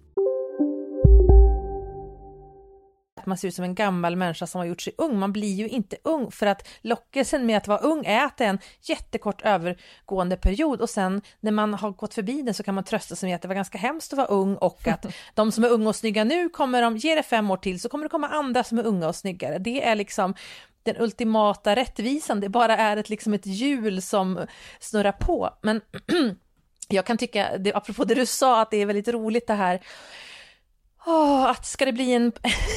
Man 3.31 3.37
ser 3.37 3.47
ut 3.47 3.55
som 3.55 3.65
en 3.65 3.75
gammal 3.75 4.15
människa 4.15 4.47
som 4.47 4.59
har 4.59 4.65
gjort 4.65 4.81
sig 4.81 4.93
ung. 4.97 5.19
Man 5.19 5.33
blir 5.33 5.53
ju 5.53 5.67
inte 5.67 5.97
ung 6.03 6.31
för 6.31 6.47
att 6.47 6.67
lockelsen 6.81 7.45
med 7.45 7.57
att 7.57 7.67
vara 7.67 7.79
ung 7.79 8.05
är 8.05 8.25
att 8.25 8.37
det 8.37 8.45
är 8.45 8.49
en 8.49 8.59
jättekort 8.81 9.41
övergående 9.41 10.37
period 10.37 10.81
och 10.81 10.89
sen 10.89 11.21
när 11.39 11.51
man 11.51 11.73
har 11.73 11.91
gått 11.91 12.13
förbi 12.13 12.41
den 12.41 12.53
så 12.53 12.63
kan 12.63 12.75
man 12.75 12.83
trösta 12.83 13.15
sig 13.15 13.29
med 13.29 13.35
att 13.35 13.41
det 13.41 13.47
var 13.47 13.55
ganska 13.55 13.77
hemskt 13.77 14.13
att 14.13 14.17
vara 14.17 14.27
ung 14.27 14.55
och 14.55 14.87
att 14.87 15.05
de 15.33 15.51
som 15.51 15.63
är 15.63 15.69
unga 15.69 15.89
och 15.89 15.95
snygga 15.95 16.23
nu 16.23 16.49
kommer 16.49 16.81
de, 16.81 16.97
ge 16.97 17.15
det 17.15 17.23
fem 17.23 17.51
år 17.51 17.57
till 17.57 17.79
så 17.79 17.89
kommer 17.89 18.05
det 18.05 18.09
komma 18.09 18.27
andra 18.27 18.63
som 18.63 18.79
är 18.79 18.85
unga 18.85 19.07
och 19.07 19.15
snyggare. 19.15 19.57
Det 19.59 19.85
är 19.85 19.95
liksom 19.95 20.33
den 20.83 20.95
ultimata 20.99 21.75
rättvisan, 21.75 22.39
det 22.39 22.49
bara 22.49 22.77
är 22.77 22.97
ett, 22.97 23.09
liksom 23.09 23.33
ett 23.33 23.45
hjul 23.45 24.01
som 24.01 24.39
snurrar 24.79 25.11
på. 25.11 25.49
Men 25.61 25.81
jag 26.87 27.05
kan 27.05 27.17
tycka, 27.17 27.57
det, 27.57 27.73
apropå 27.73 28.03
det 28.03 28.15
du 28.15 28.25
sa, 28.25 28.61
att 28.61 28.71
det 28.71 28.77
är 28.77 28.85
väldigt 28.85 29.07
roligt 29.07 29.47
det 29.47 29.53
här 29.53 29.81
Oh, 31.05 31.49
att 31.49 31.65
ska 31.65 31.85
det 31.85 31.93
bli 31.93 32.13
en 32.13 32.31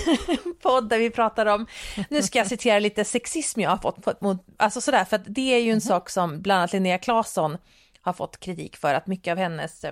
podd 0.63 0.89
där 0.89 0.99
vi 0.99 1.11
pratar 1.11 1.47
om, 1.47 1.67
nu 2.11 2.23
ska 2.23 2.39
jag 2.39 2.47
citera 2.47 2.79
lite 2.79 3.05
sexism 3.05 3.61
jag 3.61 3.71
har 3.71 3.77
fått, 3.77 4.21
mot, 4.21 4.47
alltså 4.57 4.81
sådär, 4.81 5.05
för 5.05 5.19
det 5.27 5.55
är 5.55 5.59
ju 5.59 5.71
en 5.71 5.71
mm. 5.71 5.81
sak 5.81 6.11
som 6.11 6.43
bland 6.43 6.59
annat 6.59 6.73
Linnea 6.73 6.99
Claesson 6.99 7.59
har 8.01 8.13
fått 8.13 8.41
kritik 8.41 8.77
för, 8.77 8.95
att 8.95 9.07
mycket 9.07 9.33
av 9.33 9.39
hennes 9.39 9.85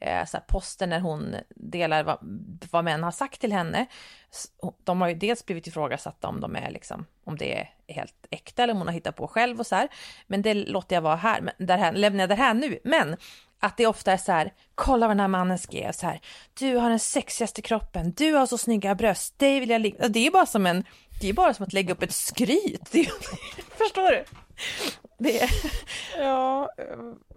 eh, 0.00 0.24
så 0.26 0.38
poster 0.48 0.86
när 0.86 1.00
hon 1.00 1.36
delar 1.56 2.04
vad, 2.04 2.18
vad 2.70 2.84
män 2.84 3.02
har 3.02 3.10
sagt 3.10 3.40
till 3.40 3.52
henne, 3.52 3.86
de 4.84 5.00
har 5.00 5.08
ju 5.08 5.14
dels 5.14 5.46
blivit 5.46 5.66
ifrågasatta 5.66 6.28
om 6.28 6.40
de 6.40 6.56
är 6.56 6.70
liksom, 6.70 7.06
om 7.24 7.36
det 7.36 7.58
är 7.58 7.70
helt 7.88 8.26
äkta 8.30 8.62
eller 8.62 8.72
om 8.72 8.78
hon 8.78 8.88
har 8.88 8.94
hittat 8.94 9.16
på 9.16 9.28
själv 9.28 9.60
och 9.60 9.66
så 9.66 9.76
här, 9.76 9.88
men 10.26 10.42
det 10.42 10.54
låter 10.54 10.96
jag 10.96 11.02
vara 11.02 11.16
här, 11.16 11.40
men 11.40 11.66
där 11.66 11.78
här, 11.78 11.92
lämnar 11.92 12.20
jag 12.20 12.28
det 12.28 12.34
här 12.34 12.54
nu, 12.54 12.78
men 12.84 13.16
att 13.60 13.76
det 13.76 13.86
ofta 13.86 14.12
är 14.12 14.16
så 14.16 14.32
här, 14.32 14.52
kolla 14.74 15.06
vad 15.06 15.16
den 15.16 15.20
här 15.20 15.28
mannen 15.28 15.58
skrev 15.58 15.92
så 15.92 16.06
här, 16.06 16.20
du 16.54 16.76
har 16.76 16.90
den 16.90 16.98
sexigaste 16.98 17.62
kroppen, 17.62 18.12
du 18.16 18.32
har 18.32 18.46
så 18.46 18.58
snygga 18.58 18.94
bröst, 18.94 19.38
dig 19.38 19.60
vill 19.60 19.70
jag 19.70 19.80
ligga, 19.80 20.08
det 20.08 20.26
är 20.26 20.30
bara 20.30 20.46
som 20.46 20.66
en, 20.66 20.84
det 21.20 21.28
är 21.28 21.32
bara 21.32 21.54
som 21.54 21.64
att 21.64 21.72
lägga 21.72 21.92
upp 21.92 22.02
ett 22.02 22.12
skryt, 22.12 22.88
det, 22.90 23.04
förstår 23.76 24.10
du? 24.10 24.24
Det 25.18 25.42
är... 25.42 25.50
Ja, 26.18 26.70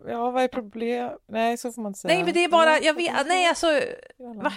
ja, 0.07 0.31
vad 0.31 0.43
är 0.43 0.47
problemet? 0.47 1.13
Nej, 1.27 1.57
så 1.57 1.71
får 1.71 1.81
man 1.81 1.89
inte 1.89 1.99
säga. 1.99 2.13
Nej, 2.13 2.23
men 2.23 2.33
det 2.33 2.43
är 2.43 2.49
bara, 2.49 2.79
jag 2.79 2.93
vet, 2.93 3.27
nej 3.27 3.47
alltså, 3.47 3.67
va? 4.17 4.53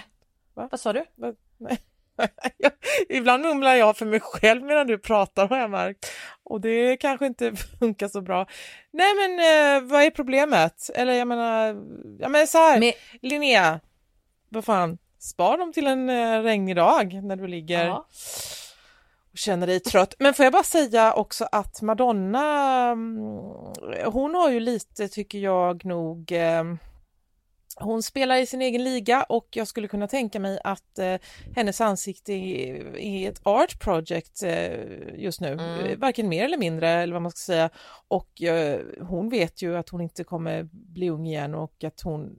va? 0.53 0.67
Vad 0.71 0.79
sa 0.79 0.93
du? 0.93 1.05
Va? 1.15 1.33
Nej. 1.57 1.79
Ibland 3.09 3.43
mumlar 3.43 3.75
jag 3.75 3.97
för 3.97 4.05
mig 4.05 4.19
själv 4.19 4.63
medan 4.63 4.87
du 4.87 4.97
pratar 4.97 5.47
har 5.47 5.57
jag 5.57 5.69
märkt. 5.69 6.11
Och 6.43 6.61
det 6.61 6.97
kanske 6.97 7.25
inte 7.25 7.53
funkar 7.79 8.07
så 8.07 8.21
bra. 8.21 8.47
Nej 8.91 9.13
men 9.15 9.39
eh, 9.39 9.89
vad 9.89 10.03
är 10.03 10.11
problemet? 10.11 10.89
Eller 10.95 11.13
jag 11.13 11.27
menar, 11.27 11.65
jag 12.19 12.31
menar 12.31 12.45
så 12.45 12.57
här, 12.57 12.79
men... 12.79 12.93
Linnea, 13.21 13.79
vad 14.49 14.65
fan, 14.65 14.97
spar 15.19 15.57
dem 15.57 15.73
till 15.73 15.87
en 15.87 16.09
eh, 16.09 16.41
regnig 16.41 16.75
dag 16.75 17.23
när 17.23 17.35
du 17.35 17.47
ligger 17.47 17.85
ja. 17.85 18.07
och 19.31 19.37
känner 19.37 19.67
dig 19.67 19.79
trött. 19.79 20.13
Men 20.19 20.33
får 20.33 20.43
jag 20.43 20.53
bara 20.53 20.63
säga 20.63 21.13
också 21.13 21.47
att 21.51 21.81
Madonna, 21.81 22.89
mm, 22.91 23.17
hon 24.05 24.35
har 24.35 24.49
ju 24.49 24.59
lite, 24.59 25.07
tycker 25.07 25.39
jag 25.39 25.85
nog, 25.85 26.31
eh, 26.31 26.63
hon 27.75 28.03
spelar 28.03 28.37
i 28.37 28.45
sin 28.45 28.61
egen 28.61 28.83
liga 28.83 29.23
och 29.23 29.47
jag 29.51 29.67
skulle 29.67 29.87
kunna 29.87 30.07
tänka 30.07 30.39
mig 30.39 30.59
att 30.63 30.99
eh, 30.99 31.15
hennes 31.55 31.81
ansikte 31.81 32.33
är, 32.33 32.97
är, 32.97 33.29
ett 33.29 33.41
art 33.43 33.79
project 33.79 34.43
eh, 34.43 35.15
just 35.15 35.41
nu, 35.41 35.47
mm. 35.47 35.85
Eh, 35.85 35.97
varken 35.97 36.29
mer 36.29 36.45
eller 36.45 36.57
mindre 36.57 36.89
eller 36.89 37.13
vad 37.13 37.21
man 37.21 37.31
ska 37.31 37.39
säga. 37.39 37.69
Och 38.07 38.41
eh, 38.41 38.81
hon 38.99 39.29
vet 39.29 39.61
ju 39.61 39.77
att 39.77 39.89
hon 39.89 40.01
inte 40.01 40.23
kommer 40.23 40.69
bli 40.71 41.09
ung 41.09 41.27
igen 41.27 41.55
och 41.55 41.83
att 41.83 42.01
hon... 42.01 42.37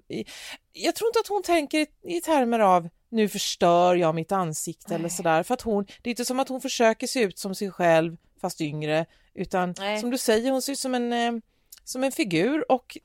Jag 0.72 0.94
tror 0.94 1.08
inte 1.08 1.18
att 1.18 1.28
hon 1.28 1.42
tänker 1.42 1.78
i, 1.78 1.86
i 2.02 2.20
termer 2.20 2.60
av 2.60 2.88
nu 3.08 3.28
förstör 3.28 3.94
jag 3.94 4.14
mitt 4.14 4.32
ansikte 4.32 4.86
Nej. 4.88 4.98
eller 4.98 5.08
sådär, 5.08 5.42
för 5.42 5.54
att 5.54 5.62
hon, 5.62 5.84
det 5.84 6.08
är 6.08 6.10
inte 6.10 6.24
som 6.24 6.40
att 6.40 6.48
hon 6.48 6.60
försöker 6.60 7.06
se 7.06 7.22
ut 7.22 7.38
som 7.38 7.54
sig 7.54 7.70
själv 7.70 8.16
fast 8.40 8.60
yngre, 8.60 9.06
utan 9.34 9.74
Nej. 9.78 10.00
som 10.00 10.10
du 10.10 10.18
säger, 10.18 10.50
hon 10.50 10.62
ser 10.62 10.72
ut 10.72 10.78
som 10.78 10.94
en, 10.94 11.12
eh, 11.12 11.32
som 11.84 12.04
en 12.04 12.12
figur 12.12 12.72
och 12.72 12.98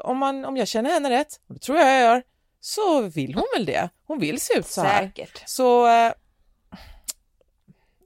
om, 0.00 0.18
man, 0.18 0.44
om 0.44 0.56
jag 0.56 0.68
känner 0.68 0.90
henne 0.90 1.10
rätt, 1.10 1.40
och 1.46 1.54
det 1.54 1.60
tror 1.60 1.78
jag 1.78 1.88
jag 1.88 2.00
gör, 2.00 2.22
så 2.60 3.00
vill 3.00 3.34
hon 3.34 3.44
väl 3.56 3.66
det. 3.66 3.88
Hon 4.06 4.18
vill 4.18 4.40
se 4.40 4.58
ut 4.58 4.66
så 4.66 4.80
här. 4.80 5.02
Säkert. 5.02 5.42
Så 5.46 5.86
äh, 5.86 6.12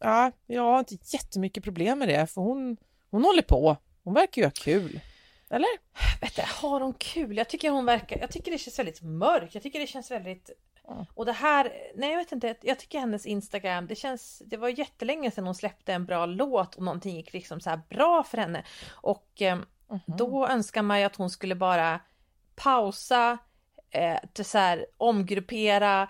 ja, 0.00 0.32
jag 0.46 0.62
har 0.62 0.78
inte 0.78 0.96
jättemycket 1.02 1.64
problem 1.64 1.98
med 1.98 2.08
det, 2.08 2.26
för 2.26 2.40
hon, 2.40 2.76
hon 3.10 3.24
håller 3.24 3.42
på. 3.42 3.76
Hon 4.04 4.14
verkar 4.14 4.42
ju 4.42 4.46
ha 4.46 4.52
kul. 4.52 5.00
Eller? 5.50 5.68
Vet 6.20 6.36
du, 6.36 6.42
har 6.46 6.80
hon 6.80 6.94
kul? 6.94 7.36
Jag 7.36 7.48
tycker 7.48 7.70
hon 7.70 7.84
verkar, 7.84 8.18
jag 8.20 8.30
tycker 8.30 8.50
det 8.50 8.58
känns 8.58 8.78
väldigt 8.78 9.02
mörkt. 9.02 9.54
Jag 9.54 9.62
tycker 9.62 9.80
det 9.80 9.86
känns 9.86 10.10
väldigt 10.10 10.50
och 11.14 11.26
det 11.26 11.32
här, 11.32 11.72
nej 11.94 12.10
jag 12.10 12.18
vet 12.18 12.32
inte, 12.32 12.54
jag 12.62 12.78
tycker 12.78 12.98
hennes 12.98 13.26
Instagram, 13.26 13.86
det 13.86 13.94
känns, 13.94 14.42
det 14.46 14.56
var 14.56 14.68
jättelänge 14.68 15.30
sedan 15.30 15.44
hon 15.44 15.54
släppte 15.54 15.92
en 15.92 16.06
bra 16.06 16.26
låt 16.26 16.74
och 16.74 16.82
någonting 16.82 17.16
gick 17.16 17.32
liksom 17.32 17.60
så 17.60 17.70
här 17.70 17.80
bra 17.88 18.22
för 18.22 18.38
henne. 18.38 18.64
Och 18.90 19.42
eh, 19.42 19.58
Mm 19.90 20.00
-hmm. 20.06 20.16
Då 20.16 20.46
önskar 20.46 20.82
man 20.82 20.98
ju 20.98 21.04
att 21.04 21.16
hon 21.16 21.30
skulle 21.30 21.54
bara 21.54 22.00
pausa, 22.54 23.38
eh, 23.90 24.18
så 24.44 24.58
här, 24.58 24.86
omgruppera 24.96 26.08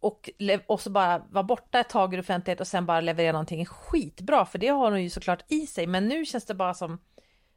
och, 0.00 0.30
och 0.66 0.80
så 0.80 0.90
bara 0.90 1.18
vara 1.18 1.44
borta 1.44 1.80
ett 1.80 1.88
tag 1.88 2.14
ur 2.14 2.20
offentlighet 2.20 2.60
och 2.60 2.66
sen 2.66 2.86
bara 2.86 3.00
leverera 3.00 3.32
någonting 3.32 3.66
skitbra, 3.66 4.46
för 4.46 4.58
det 4.58 4.68
har 4.68 4.90
hon 4.90 5.02
ju 5.02 5.10
såklart 5.10 5.44
i 5.48 5.66
sig. 5.66 5.86
Men 5.86 6.08
nu 6.08 6.24
känns 6.24 6.44
det 6.44 6.54
bara 6.54 6.74
som, 6.74 7.00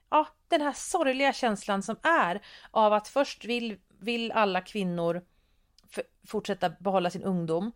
ja, 0.10 0.28
den 0.48 0.62
här 0.62 0.74
sorgliga 0.74 1.34
känslan 1.34 1.84
som 1.84 1.96
är 2.04 2.42
av 2.72 2.94
att 2.94 3.08
först 3.08 3.46
vill, 3.46 3.78
vill 4.00 4.32
alla 4.32 4.62
kvinnor 4.62 5.22
fortsätta 6.28 6.70
behålla 6.70 7.10
sin 7.10 7.24
ungdom 7.24 7.72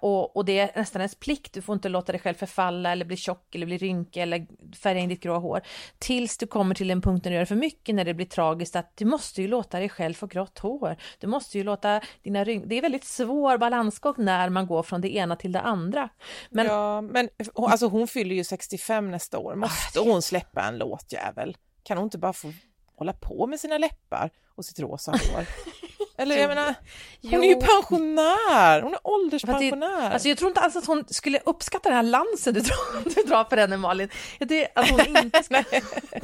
och, 0.00 0.36
och 0.36 0.44
det 0.44 0.58
är 0.58 0.70
nästan 0.76 1.00
ens 1.00 1.14
plikt, 1.14 1.52
du 1.52 1.62
får 1.62 1.72
inte 1.72 1.88
låta 1.88 2.12
dig 2.12 2.20
själv 2.20 2.34
förfalla 2.34 2.92
eller 2.92 3.04
bli 3.04 3.16
tjock 3.16 3.54
eller 3.54 3.66
bli 3.66 3.78
rynkig 3.78 4.22
eller 4.22 4.46
färga 4.76 5.00
in 5.00 5.08
ditt 5.08 5.22
grå 5.22 5.38
hår. 5.38 5.62
Tills 5.98 6.38
du 6.38 6.46
kommer 6.46 6.74
till 6.74 6.90
en 6.90 7.02
punkt 7.02 7.24
när 7.24 7.32
du 7.32 7.38
gör 7.38 7.44
för 7.44 7.54
mycket, 7.54 7.94
när 7.94 8.04
det 8.04 8.14
blir 8.14 8.26
tragiskt, 8.26 8.76
att 8.76 8.96
du 8.96 9.04
måste 9.04 9.42
ju 9.42 9.48
låta 9.48 9.78
dig 9.78 9.88
själv 9.88 10.14
få 10.14 10.26
grått 10.26 10.58
hår. 10.58 10.96
Du 11.18 11.26
måste 11.26 11.58
ju 11.58 11.64
låta 11.64 12.00
dina 12.22 12.44
rynkor, 12.44 12.68
det 12.68 12.78
är 12.78 12.82
väldigt 12.82 13.04
svår 13.04 13.58
balansgång 13.58 14.14
när 14.18 14.48
man 14.48 14.66
går 14.66 14.82
från 14.82 15.00
det 15.00 15.14
ena 15.14 15.36
till 15.36 15.52
det 15.52 15.60
andra. 15.60 16.08
Men, 16.50 16.66
ja, 16.66 17.00
men 17.00 17.28
alltså 17.54 17.86
hon 17.86 18.08
fyller 18.08 18.34
ju 18.34 18.44
65 18.44 19.10
nästa 19.10 19.38
år, 19.38 19.54
måste 19.54 20.00
hon 20.00 20.22
släppa 20.22 20.62
en 20.62 20.78
låt 20.78 21.12
jävel? 21.12 21.56
Kan 21.82 21.96
hon 21.96 22.04
inte 22.04 22.18
bara 22.18 22.32
få 22.32 22.52
hålla 22.96 23.12
på 23.12 23.46
med 23.46 23.60
sina 23.60 23.78
läppar 23.78 24.30
och 24.54 24.64
sitt 24.64 24.78
rosa 24.78 25.10
hår? 25.10 25.46
Eller 26.16 26.36
jag 26.36 26.48
menar, 26.48 26.74
hon 27.22 27.30
jo. 27.30 27.42
är 27.42 27.48
ju 27.48 27.56
pensionär, 27.56 28.82
hon 28.82 28.92
är 28.92 29.00
ålderspensionär. 29.04 30.10
alltså 30.10 30.28
jag 30.28 30.38
tror 30.38 30.48
inte 30.48 30.60
alls 30.60 30.76
att 30.76 30.86
hon 30.86 31.04
skulle 31.08 31.38
uppskatta 31.38 31.88
den 31.88 31.96
här 31.96 32.02
lansen 32.02 32.54
du 32.54 32.60
drar, 32.60 33.04
du 33.14 33.22
drar 33.22 33.44
för 33.44 33.56
henne 33.56 33.76
Malin. 33.76 34.08
Det, 34.38 34.68
att 34.74 34.90
hon 34.90 35.16
inte 35.16 35.42
ska... 35.42 35.64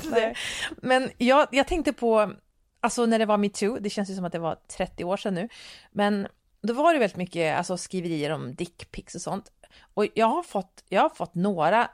nej, 0.03 0.35
Men 0.77 1.11
jag, 1.19 1.49
jag 1.51 1.67
tänkte 1.67 1.93
på, 1.93 2.33
alltså 2.81 3.07
när 3.07 3.19
det 3.19 3.27
var 3.27 3.37
metoo, 3.37 3.79
det 3.81 3.91
känns 3.91 4.11
ju 4.11 4.15
som 4.15 4.25
att 4.25 4.33
det 4.33 4.39
var 4.39 4.57
30 4.77 5.05
år 5.05 5.17
sedan 5.17 5.35
nu, 5.35 5.49
men 5.93 6.29
då 6.63 6.73
var 6.73 6.93
det 6.93 6.99
väldigt 6.99 7.17
mycket 7.17 7.59
alltså, 7.59 7.77
skriverier 7.77 8.31
om 8.31 8.55
dickpics 8.55 9.15
och 9.15 9.21
sånt. 9.21 9.53
Och 9.95 10.07
jag 10.15 10.27
har 10.27 10.43
fått, 10.43 10.85
jag 10.89 11.03
har 11.03 11.09
fått 11.09 11.35
några 11.35 11.91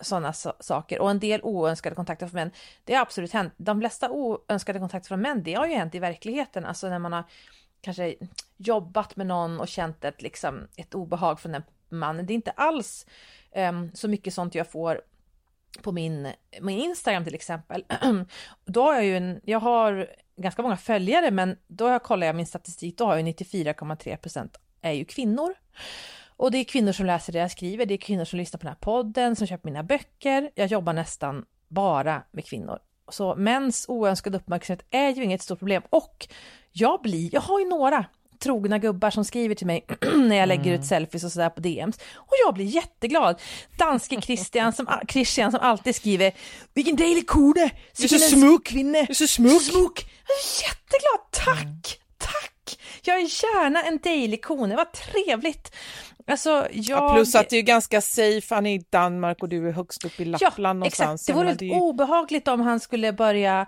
sådana 0.00 0.32
saker 0.60 1.00
och 1.00 1.10
en 1.10 1.18
del 1.18 1.40
oönskade 1.42 1.96
kontakter 1.96 2.26
från 2.26 2.34
män. 2.34 2.50
Det 2.84 2.94
har 2.94 3.02
absolut 3.02 3.32
hänt. 3.32 3.52
De 3.56 3.80
flesta 3.80 4.10
oönskade 4.10 4.78
kontakter 4.78 5.08
från 5.08 5.20
män, 5.20 5.42
det 5.42 5.54
har 5.54 5.66
ju 5.66 5.74
hänt 5.74 5.94
i 5.94 5.98
verkligheten, 5.98 6.64
alltså 6.64 6.88
när 6.88 6.98
man 6.98 7.12
har 7.12 7.24
kanske 7.80 8.14
jobbat 8.56 9.16
med 9.16 9.26
någon 9.26 9.60
och 9.60 9.68
känt 9.68 10.04
ett, 10.04 10.22
liksom, 10.22 10.68
ett 10.76 10.94
obehag 10.94 11.40
från 11.40 11.52
den 11.52 11.62
mannen. 11.88 12.26
Det 12.26 12.32
är 12.32 12.34
inte 12.34 12.50
alls 12.50 13.06
um, 13.56 13.90
så 13.94 14.08
mycket 14.08 14.34
sånt 14.34 14.54
jag 14.54 14.70
får 14.70 15.00
på 15.82 15.92
min, 15.92 16.32
min 16.60 16.78
Instagram 16.78 17.24
till 17.24 17.34
exempel. 17.34 17.84
då 18.64 18.82
har 18.82 18.94
jag 18.94 19.04
ju 19.04 19.16
en, 19.16 19.40
jag 19.44 19.60
har 19.60 20.10
ganska 20.36 20.62
många 20.62 20.76
följare, 20.76 21.30
men 21.30 21.58
då 21.66 21.88
jag 21.88 22.02
kollar 22.02 22.26
jag 22.26 22.36
min 22.36 22.46
statistik, 22.46 22.98
då 22.98 23.06
har 23.06 23.16
jag 23.16 23.26
94,3 23.26 24.16
procent 24.16 24.56
är 24.82 24.92
ju 24.92 25.04
kvinnor. 25.04 25.54
Och 26.36 26.50
det 26.50 26.58
är 26.58 26.64
kvinnor 26.64 26.92
som 26.92 27.06
läser 27.06 27.32
det 27.32 27.38
jag 27.38 27.50
skriver, 27.50 27.86
det 27.86 27.94
är 27.94 27.98
kvinnor 27.98 28.24
som 28.24 28.38
lyssnar 28.38 28.58
på 28.58 28.62
den 28.62 28.72
här 28.72 28.80
podden, 28.80 29.36
som 29.36 29.46
köper 29.46 29.68
mina 29.68 29.82
böcker. 29.82 30.50
Jag 30.54 30.66
jobbar 30.66 30.92
nästan 30.92 31.44
bara 31.68 32.22
med 32.30 32.44
kvinnor. 32.44 32.78
Så 33.10 33.34
mäns 33.34 33.84
oönskade 33.88 34.36
uppmärksamhet 34.36 34.86
är 34.90 35.10
ju 35.10 35.24
inget 35.24 35.42
stort 35.42 35.58
problem. 35.58 35.82
Och 35.90 36.28
jag 36.72 37.02
blir, 37.02 37.34
jag 37.34 37.40
har 37.40 37.60
ju 37.60 37.68
några 37.68 38.04
trogna 38.38 38.78
gubbar 38.78 39.10
som 39.10 39.24
skriver 39.24 39.54
till 39.54 39.66
mig 39.66 39.86
när 40.16 40.36
jag 40.36 40.48
lägger 40.48 40.66
mm. 40.66 40.80
ut 40.80 40.86
selfies 40.86 41.24
och 41.24 41.32
sådär 41.32 41.50
på 41.50 41.60
DMs. 41.60 41.98
Och 42.14 42.34
jag 42.46 42.54
blir 42.54 42.64
jätteglad. 42.64 43.40
Danske 43.78 44.20
Christian 44.20 44.72
som, 44.72 44.88
Christian 45.08 45.50
som 45.50 45.60
alltid 45.60 45.94
skriver 45.94 46.32
Vilken 46.74 46.96
dejlig 46.96 47.26
är 48.04 48.08
så 48.08 48.18
smuk! 48.18 48.70
Du 48.72 48.96
är 48.96 49.14
så 49.14 49.26
smuk! 49.26 49.62
smuk. 49.62 50.10
Jag 50.28 50.36
är 50.36 50.62
jätteglad, 50.62 51.20
tack! 51.30 51.62
Mm. 51.62 52.06
Tack! 52.18 52.78
Jag 53.02 53.16
är 53.16 53.20
gärna 53.20 53.82
en 53.82 53.98
dejlig 53.98 54.44
kone, 54.44 54.76
vad 54.76 54.92
trevligt! 54.92 55.74
Alltså, 56.26 56.68
jag... 56.72 56.98
ja, 56.98 57.14
plus 57.14 57.34
att 57.34 57.48
det 57.48 57.56
är 57.56 57.62
ganska 57.62 58.00
safe, 58.00 58.54
han 58.54 58.66
är 58.66 58.74
i 58.74 58.84
Danmark 58.90 59.42
och 59.42 59.48
du 59.48 59.68
är 59.68 59.72
högst 59.72 60.04
upp 60.04 60.20
i 60.20 60.24
Lappland 60.24 60.76
ja, 60.76 60.80
någonstans. 60.80 61.22
Exakt. 61.22 61.38
Det 61.38 61.44
vore 61.44 61.54
det... 61.54 61.80
obehagligt 61.80 62.48
om 62.48 62.60
han 62.60 62.80
skulle 62.80 63.12
börja 63.12 63.66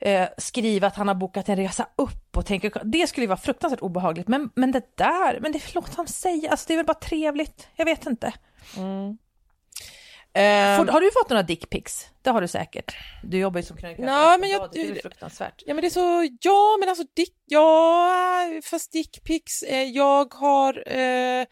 eh, 0.00 0.28
skriva 0.38 0.86
att 0.86 0.96
han 0.96 1.08
har 1.08 1.14
bokat 1.14 1.48
en 1.48 1.56
resa 1.56 1.86
upp 1.96 2.36
och 2.36 2.46
tänker, 2.46 2.72
det 2.84 3.06
skulle 3.06 3.24
ju 3.24 3.28
vara 3.28 3.38
fruktansvärt 3.38 3.80
obehagligt. 3.80 4.28
Men, 4.28 4.50
men 4.54 4.72
det 4.72 4.96
där, 4.96 5.40
men 5.40 5.52
det 5.52 5.74
låt 5.74 5.94
honom 5.94 6.06
säga, 6.06 6.50
alltså 6.50 6.64
det 6.68 6.74
är 6.74 6.76
väl 6.76 6.86
bara 6.86 6.94
trevligt, 6.94 7.68
jag 7.76 7.84
vet 7.84 8.06
inte. 8.06 8.32
Mm. 8.76 9.18
Um, 10.34 10.88
har 10.88 11.00
du 11.00 11.10
fått 11.10 11.30
några 11.30 11.42
dickpics? 11.42 12.06
Det 12.22 12.30
har 12.30 12.40
du 12.40 12.48
säkert. 12.48 12.96
Du 13.22 13.38
jobbar 13.38 13.60
ju 13.60 13.66
som 13.66 13.76
krönikör. 13.76 14.04
Ja, 14.04 14.36
men 14.40 14.50
jag, 14.50 14.68
det 14.72 14.90
är 14.90 14.94
fruktansvärt. 14.94 15.62
Ja, 15.66 15.74
men 15.74 15.82
det 15.82 15.88
är 15.88 15.90
så, 15.90 16.28
ja, 16.40 16.76
men 16.80 16.88
alltså 16.88 17.04
dick, 17.14 17.34
ja, 17.46 18.46
fast 18.64 18.92
dickpics, 18.92 19.62
eh, 19.62 19.82
jag 19.82 20.34
har, 20.34 20.82
eh, 20.86 21.46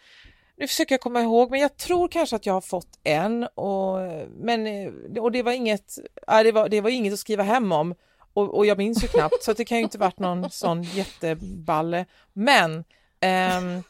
nu 0.59 0.67
försöker 0.67 0.93
jag 0.93 1.01
komma 1.01 1.21
ihåg, 1.21 1.51
men 1.51 1.61
jag 1.61 1.77
tror 1.77 2.09
kanske 2.09 2.37
att 2.37 2.47
jag 2.47 2.55
har 2.55 2.61
fått 2.61 2.99
en 3.05 3.45
och, 3.45 3.99
men, 4.31 4.67
eh, 4.67 5.23
och 5.23 5.33
det 5.33 5.43
var 5.43 5.53
inget, 5.53 5.99
äh, 6.29 6.41
det 6.43 6.53
var, 6.53 6.69
det 6.69 6.81
var 6.81 6.91
inget 6.91 7.12
att 7.12 7.19
skriva 7.19 7.43
hem 7.43 7.73
om 7.73 7.95
och, 8.38 8.57
och 8.57 8.67
jag 8.67 8.79
minns 8.79 9.05
ju 9.05 9.09
knappt 9.09 9.43
så 9.43 9.53
det 9.53 9.64
kan 9.64 9.79
ju 9.79 9.85
inte 9.85 9.99
varit 9.99 10.19
någon 10.19 10.51
sån 10.51 10.83
jätteballe. 10.83 12.07
Men 12.33 12.85
ehm, 13.21 13.83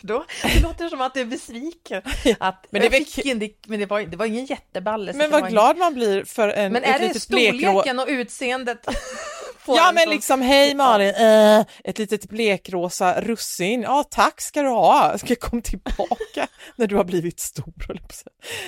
då, 0.00 0.24
det 0.42 0.60
låter 0.60 0.88
som 0.88 1.00
att 1.00 1.14
du 1.14 1.20
är 1.20 1.24
besviken. 1.24 2.02
Att 2.40 2.66
men 2.70 2.82
det, 2.82 2.90
fick 2.90 3.26
en, 3.26 3.50
men 3.66 3.80
det, 3.80 3.86
var, 3.86 4.00
det 4.00 4.16
var 4.16 4.26
ingen 4.26 4.46
jätteballe. 4.46 5.12
Men 5.12 5.30
vad 5.30 5.48
glad 5.48 5.76
man 5.76 5.94
blir 5.94 6.24
för 6.24 6.48
en 6.48 6.72
Men 6.72 6.84
är 6.84 6.98
det 6.98 7.20
storleken 7.20 7.98
och 7.98 8.06
utseendet? 8.08 8.86
ja 9.66 9.92
men 9.94 10.10
liksom, 10.10 10.42
hej 10.42 10.74
Malin, 10.74 11.14
äh, 11.14 11.60
ett 11.84 11.98
litet 11.98 12.28
blekrosa 12.28 13.20
russin, 13.20 13.82
ja 13.82 14.04
tack 14.10 14.40
ska 14.40 14.62
du 14.62 14.68
ha, 14.68 15.18
ska 15.18 15.34
komma 15.34 15.62
tillbaka 15.62 16.48
när 16.76 16.86
du 16.86 16.96
har 16.96 17.04
blivit 17.04 17.40
stor. 17.40 17.72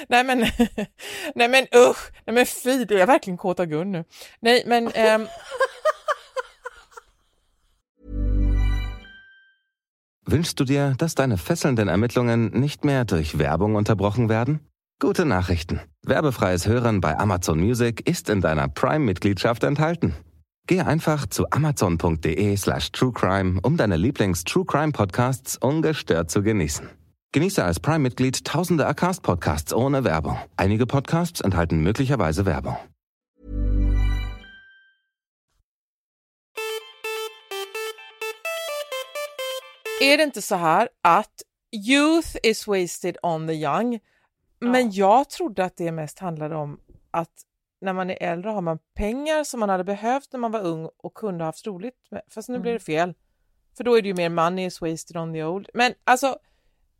Nej 0.08 0.24
men, 0.24 0.46
nej 1.34 1.48
men 1.48 1.66
usch, 1.74 2.10
nej 2.26 2.34
men 2.34 2.46
fy, 2.46 2.84
det 2.84 3.00
är 3.00 3.06
verkligen 3.06 3.36
kåta 3.36 3.66
Gun 3.66 3.92
nu. 3.92 4.04
Nej 4.40 4.62
men 4.66 4.92
ähm, 4.94 5.28
Wünschst 10.26 10.60
du 10.60 10.64
dir, 10.64 10.94
dass 10.98 11.14
deine 11.14 11.38
fesselnden 11.38 11.88
Ermittlungen 11.88 12.50
nicht 12.50 12.84
mehr 12.84 13.04
durch 13.04 13.38
Werbung 13.38 13.74
unterbrochen 13.74 14.28
werden? 14.28 14.60
Gute 15.00 15.24
Nachrichten. 15.24 15.80
Werbefreies 16.04 16.66
Hören 16.66 17.00
bei 17.00 17.18
Amazon 17.18 17.58
Music 17.58 18.06
ist 18.08 18.28
in 18.28 18.40
deiner 18.40 18.68
Prime-Mitgliedschaft 18.68 19.64
enthalten. 19.64 20.14
Gehe 20.66 20.86
einfach 20.86 21.26
zu 21.26 21.46
amazon.de 21.50 22.56
slash 22.56 22.92
truecrime, 22.92 23.60
um 23.62 23.76
deine 23.76 23.96
Lieblings-True 23.96 24.66
Crime 24.66 24.92
Podcasts 24.92 25.56
ungestört 25.56 26.30
zu 26.30 26.42
genießen. 26.42 26.88
Genieße 27.32 27.64
als 27.64 27.80
Prime-Mitglied 27.80 28.44
tausende 28.44 28.86
Acast-Podcasts 28.86 29.72
ohne 29.72 30.04
Werbung. 30.04 30.36
Einige 30.56 30.86
Podcasts 30.86 31.40
enthalten 31.40 31.80
möglicherweise 31.80 32.44
Werbung. 32.44 32.76
Är 40.00 40.16
det 40.16 40.22
inte 40.22 40.42
så 40.42 40.54
här 40.54 40.88
att 41.02 41.42
youth 41.88 42.36
is 42.42 42.66
wasted 42.66 43.16
on 43.22 43.46
the 43.46 43.52
young? 43.52 44.00
Men 44.60 44.90
ja. 44.90 45.18
jag 45.18 45.30
trodde 45.30 45.64
att 45.64 45.76
det 45.76 45.92
mest 45.92 46.18
handlade 46.18 46.56
om 46.56 46.80
att 47.10 47.46
när 47.80 47.92
man 47.92 48.10
är 48.10 48.22
äldre 48.22 48.50
har 48.50 48.60
man 48.60 48.78
pengar 48.94 49.44
som 49.44 49.60
man 49.60 49.68
hade 49.68 49.84
behövt 49.84 50.32
när 50.32 50.40
man 50.40 50.52
var 50.52 50.60
ung 50.60 50.88
och 50.96 51.14
kunde 51.14 51.44
haft 51.44 51.66
roligt 51.66 52.10
med. 52.10 52.22
Fast 52.28 52.48
nu 52.48 52.54
mm. 52.54 52.62
blir 52.62 52.72
det 52.72 52.80
fel. 52.80 53.14
För 53.76 53.84
då 53.84 53.98
är 53.98 54.02
det 54.02 54.08
ju 54.08 54.14
mer 54.14 54.28
money 54.28 54.66
is 54.66 54.80
wasted 54.80 55.16
on 55.16 55.32
the 55.32 55.44
old. 55.44 55.68
Men 55.74 55.94
alltså, 56.04 56.38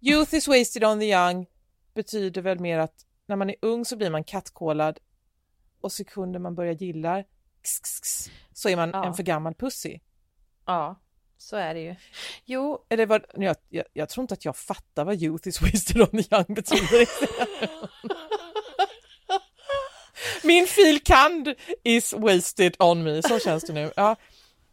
youth 0.00 0.34
is 0.34 0.48
wasted 0.48 0.84
on 0.84 1.00
the 1.00 1.10
young 1.10 1.46
betyder 1.94 2.42
väl 2.42 2.60
mer 2.60 2.78
att 2.78 3.06
när 3.26 3.36
man 3.36 3.50
är 3.50 3.56
ung 3.62 3.84
så 3.84 3.96
blir 3.96 4.10
man 4.10 4.24
kattkolad 4.24 4.98
och 5.80 5.92
sekunder 5.92 6.38
man 6.38 6.54
börjar 6.54 6.72
gilla 6.72 7.24
så 8.52 8.68
är 8.68 8.76
man 8.76 8.90
ja. 8.92 9.06
en 9.06 9.14
för 9.14 9.22
gammal 9.22 9.54
pussy. 9.54 9.98
Ja, 10.66 10.96
så 11.40 11.57
är 11.57 11.74
det 11.74 11.81
ju. 11.81 11.94
Jo. 12.44 12.87
Eller 12.88 13.07
vad, 13.07 13.24
jag, 13.35 13.57
jag, 13.68 13.85
jag 13.92 14.09
tror 14.09 14.22
inte 14.22 14.35
att 14.35 14.44
jag 14.44 14.57
fattar 14.57 15.05
vad 15.05 15.22
youth 15.22 15.48
is 15.48 15.62
wasted 15.62 16.03
on 16.03 16.09
the 16.09 16.35
young 16.35 16.44
betyder. 16.48 17.09
Min 20.46 20.66
filkand 20.66 21.55
is 21.85 22.12
wasted 22.12 22.76
on 22.79 23.03
me, 23.03 23.22
så 23.22 23.38
känns 23.38 23.64
det 23.64 23.72
nu. 23.72 23.92
Ja. 23.96 24.16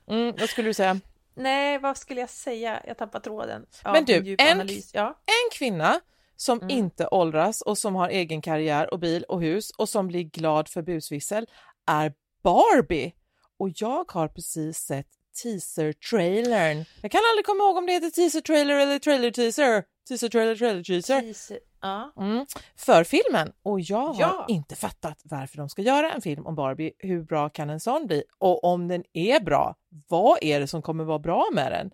Mm, 0.10 0.36
vad 0.40 0.50
skulle 0.50 0.70
du 0.70 0.74
säga? 0.74 1.00
Nej, 1.36 1.80
vad 1.80 1.98
skulle 1.98 2.20
jag 2.20 2.30
säga? 2.30 2.82
Jag 2.88 2.98
tappar 2.98 3.20
tråden. 3.20 3.66
Ja, 3.84 3.92
Men 3.94 4.06
du, 4.06 4.36
en, 4.40 4.70
ja. 4.94 5.20
en 5.26 5.58
kvinna 5.58 6.00
som 6.36 6.58
mm. 6.58 6.70
inte 6.70 7.08
åldras 7.08 7.62
och 7.62 7.78
som 7.78 7.96
har 7.96 8.10
egen 8.10 8.42
karriär 8.42 8.94
och 8.94 9.00
bil 9.00 9.24
och 9.24 9.42
hus 9.42 9.72
och 9.78 9.90
som 9.90 10.08
blir 10.08 10.24
glad 10.24 10.70
för 10.70 10.82
busvissel 10.82 11.48
är 11.88 12.14
Barbie. 12.44 13.14
Och 13.60 13.70
jag 13.76 14.12
har 14.12 14.28
precis 14.28 14.78
sett 14.78 15.17
teaser-trailern. 15.44 16.86
Jag 17.02 17.12
kan 17.12 17.22
aldrig 17.32 17.46
komma 17.46 17.64
ihåg 17.64 17.78
om 17.78 17.86
det 17.86 17.92
heter 17.92 18.10
teaser-trailer 18.10 18.76
eller 18.76 19.00
trailer-teaser. 19.00 19.84
Teaser-trailer, 20.10 20.56
trailer-teaser. 20.56 21.22
Teaser. 21.22 21.60
Ja. 21.82 22.14
Mm. 22.18 22.46
För 22.76 23.04
filmen. 23.04 23.54
Och 23.64 23.80
jag 23.80 24.08
har 24.14 24.22
ja. 24.22 24.46
inte 24.48 24.76
fattat 24.76 25.22
varför 25.24 25.58
de 25.58 25.70
ska 25.70 25.82
göra 25.82 26.12
en 26.12 26.22
film 26.22 26.46
om 26.46 26.56
Barbie. 26.56 26.92
Hur 26.98 27.24
bra 27.24 27.50
kan 27.50 27.70
en 27.70 27.80
sån 27.80 28.08
bli? 28.08 28.24
Och 28.38 28.64
om 28.64 28.88
den 28.88 29.04
är 29.14 29.40
bra, 29.40 29.76
vad 30.08 30.38
är 30.42 30.60
det 30.60 30.68
som 30.68 30.82
kommer 30.82 31.04
vara 31.04 31.20
bra 31.20 31.48
med 31.54 31.72
den? 31.72 31.92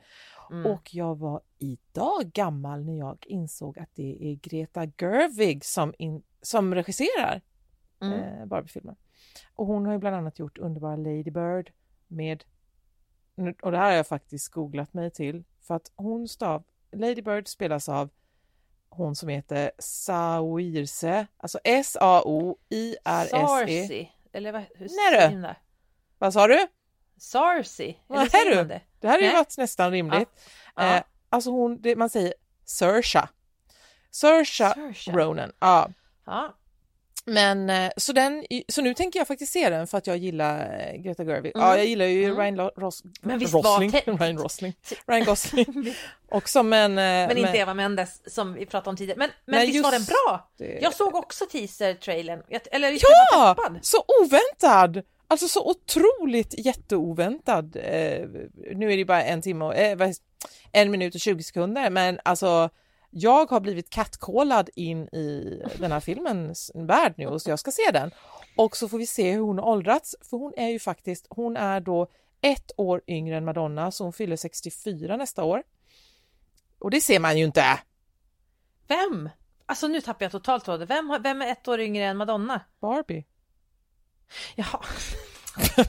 Mm. 0.52 0.72
Och 0.72 0.90
jag 0.94 1.16
var 1.16 1.42
idag 1.60 2.32
gammal 2.34 2.86
när 2.86 3.00
jag 3.00 3.18
insåg 3.28 3.80
att 3.80 3.90
det 3.94 4.18
är 4.22 4.36
Greta 4.36 4.86
Gerwig 4.86 5.66
som, 5.66 5.94
in, 5.98 6.24
som 6.42 6.76
regisserar 6.76 7.42
mm. 8.02 8.20
eh, 8.20 8.46
Barbie-filmen. 8.46 8.96
Och 9.56 9.66
hon 9.66 9.86
har 9.86 9.94
ju 9.94 10.00
bland 10.00 10.16
annat 10.16 10.40
gjort 10.40 10.58
underbara 10.58 10.96
Lady 10.96 11.32
Bird 11.32 11.72
med, 12.08 12.44
och 13.62 13.72
det 13.72 13.78
här 13.78 13.86
har 13.86 13.91
jag 13.91 14.08
faktiskt 14.08 14.50
googlat 14.50 14.93
mig 14.93 15.12
till, 15.12 15.43
för 15.62 15.76
att 15.76 15.91
hon 15.96 16.28
stav, 16.28 16.63
Lady 16.91 17.22
Bird 17.22 17.48
spelas 17.48 17.89
av 17.89 18.10
hon 18.89 19.15
som 19.15 19.30
heter 19.30 19.72
Saoirse, 19.80 21.28
alltså 21.38 21.60
S-A-O-I-R-S-E. 21.63 23.30
Sarsi, 23.48 24.12
eller 24.34 24.52
vad, 24.52 24.63
hur 24.76 24.89
Nej, 25.12 25.36
du. 25.36 25.54
Vad 26.17 26.34
sa 26.34 26.48
du? 26.48 26.67
Sarsi, 27.17 28.00
eller 28.10 28.19
är 28.19 28.56
man 28.56 28.63
du? 28.63 28.69
det? 28.74 28.82
Det 29.00 29.08
här 29.08 29.13
hade 29.13 29.24
ju 29.24 29.30
Nej. 29.30 29.38
varit 29.38 29.58
nästan 29.58 29.91
rimligt. 29.91 30.30
Ja. 30.76 30.96
Eh, 30.96 31.04
alltså 31.30 31.50
hon, 31.50 31.82
det, 31.82 31.96
man 31.96 32.10
säger. 32.10 32.34
Saoirse 32.65 33.28
Saoirse. 34.12 34.74
Ronan. 35.08 35.52
Ja. 35.60 35.89
Ja. 36.26 36.56
Men 37.26 37.70
eh, 37.70 37.92
så, 37.98 38.14
den, 38.14 38.46
så 38.70 38.82
nu 38.82 38.94
tänker 38.94 39.20
jag 39.20 39.28
faktiskt 39.28 39.54
se 39.54 39.70
den 39.70 39.88
för 39.88 39.98
att 39.98 40.08
jag 40.08 40.18
gillar 40.18 40.80
eh, 40.94 41.02
Greta 41.02 41.24
Gerwig. 41.24 41.52
Ja, 41.56 41.66
Mm. 41.66 41.78
jag 41.78 41.86
gillar 41.88 42.06
ju 42.06 42.24
Mm. 42.26 42.38
Ryan 42.38 42.60
Ros- 42.60 43.04
Men 43.22 43.40
visst 43.40 43.54
Rosling. 43.54 43.92
var 43.92 44.18
Ryan 44.18 44.38
Rosling. 44.38 44.74
Ryan 45.08 45.26
Gosling. 45.26 45.94
Också 46.30 46.64
men... 46.64 46.94
Men 46.94 47.38
inte 47.38 47.58
Eva 47.58 47.74
Mendes 47.74 48.34
som 48.34 48.54
vi 48.54 48.66
pratade 48.66 48.90
om 48.90 48.98
tidigare. 48.98 49.20
Men, 49.20 49.30
men 49.46 49.56
Nej, 49.60 49.68
visst 49.72 49.84
var 49.84 49.92
den 49.92 50.04
bra? 50.04 50.50
det. 50.58 50.80
Jag 50.82 50.94
såg 50.94 51.16
också 51.16 51.46
teaser-trailern. 51.46 52.42
Eller 52.72 52.98
Ja! 53.32 53.56
Så 53.82 53.98
oväntad! 54.22 55.02
Alltså 55.28 55.48
så 55.48 55.70
otroligt 55.70 56.66
jätteoväntad. 56.66 57.76
Eh, 57.76 58.28
nu 58.76 58.94
är 58.94 58.98
det 58.98 59.06
bara 59.06 59.24
en 59.24 59.42
timme 59.42 59.66
och 59.66 59.76
eh, 59.76 60.12
en 60.72 60.92
minut 60.92 61.16
och 61.16 61.22
20 61.22 61.44
sekunder 61.44 61.90
men 61.90 62.20
alltså 62.26 62.70
jag 63.15 63.49
har 63.49 63.60
blivit 63.60 63.89
catcallad 63.89 64.69
in 64.76 65.08
i 65.08 65.62
den 65.80 65.91
här 65.91 65.99
filmens 65.99 66.71
värld 66.73 67.13
nu 67.17 67.39
så 67.39 67.49
jag 67.49 67.60
ska 67.60 67.71
se 67.71 67.91
den. 67.93 68.12
Och 68.58 68.78
så 68.78 68.89
får 68.89 68.97
vi 68.97 69.08
se 69.08 69.32
hur 69.32 69.41
hon 69.41 69.58
har 69.58 69.65
åldrats 69.65 70.15
för 70.21 70.38
hon 70.38 70.54
är 70.58 70.69
ju 70.69 70.80
faktiskt, 70.80 71.28
hon 71.30 71.58
är 71.58 71.80
då 71.80 72.08
ett 72.41 72.71
år 72.78 73.02
yngre 73.08 73.38
än 73.38 73.45
Madonna 73.45 73.91
så 73.91 74.04
hon 74.04 74.13
fyller 74.13 74.36
64 74.36 75.17
nästa 75.17 75.43
år. 75.43 75.63
Och 76.80 76.91
det 76.91 77.02
ser 77.02 77.19
man 77.19 77.38
ju 77.38 77.45
inte. 77.45 77.80
Vem? 78.88 79.30
Alltså 79.65 79.88
nu 79.88 80.02
tappar 80.02 80.26
jag 80.26 80.32
totalt 80.32 80.65
tråden. 80.65 80.88
Vem, 80.88 81.17
vem 81.23 81.41
är 81.41 81.52
ett 81.52 81.67
år 81.67 81.80
yngre 81.80 82.06
än 82.06 82.17
Madonna? 82.17 82.62
Barbie. 82.80 83.26
Jaha. 84.56 84.80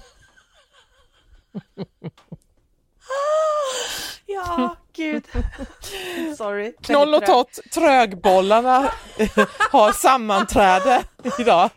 ja, 4.27 4.77
gud. 4.97 5.25
Sorry. 6.37 6.75
Knoll 6.83 7.15
och. 7.15 7.27
Tott, 7.27 7.59
trögbollarna, 7.73 8.81
har 9.71 9.93
sammanträde 9.93 11.05
idag. 11.39 11.71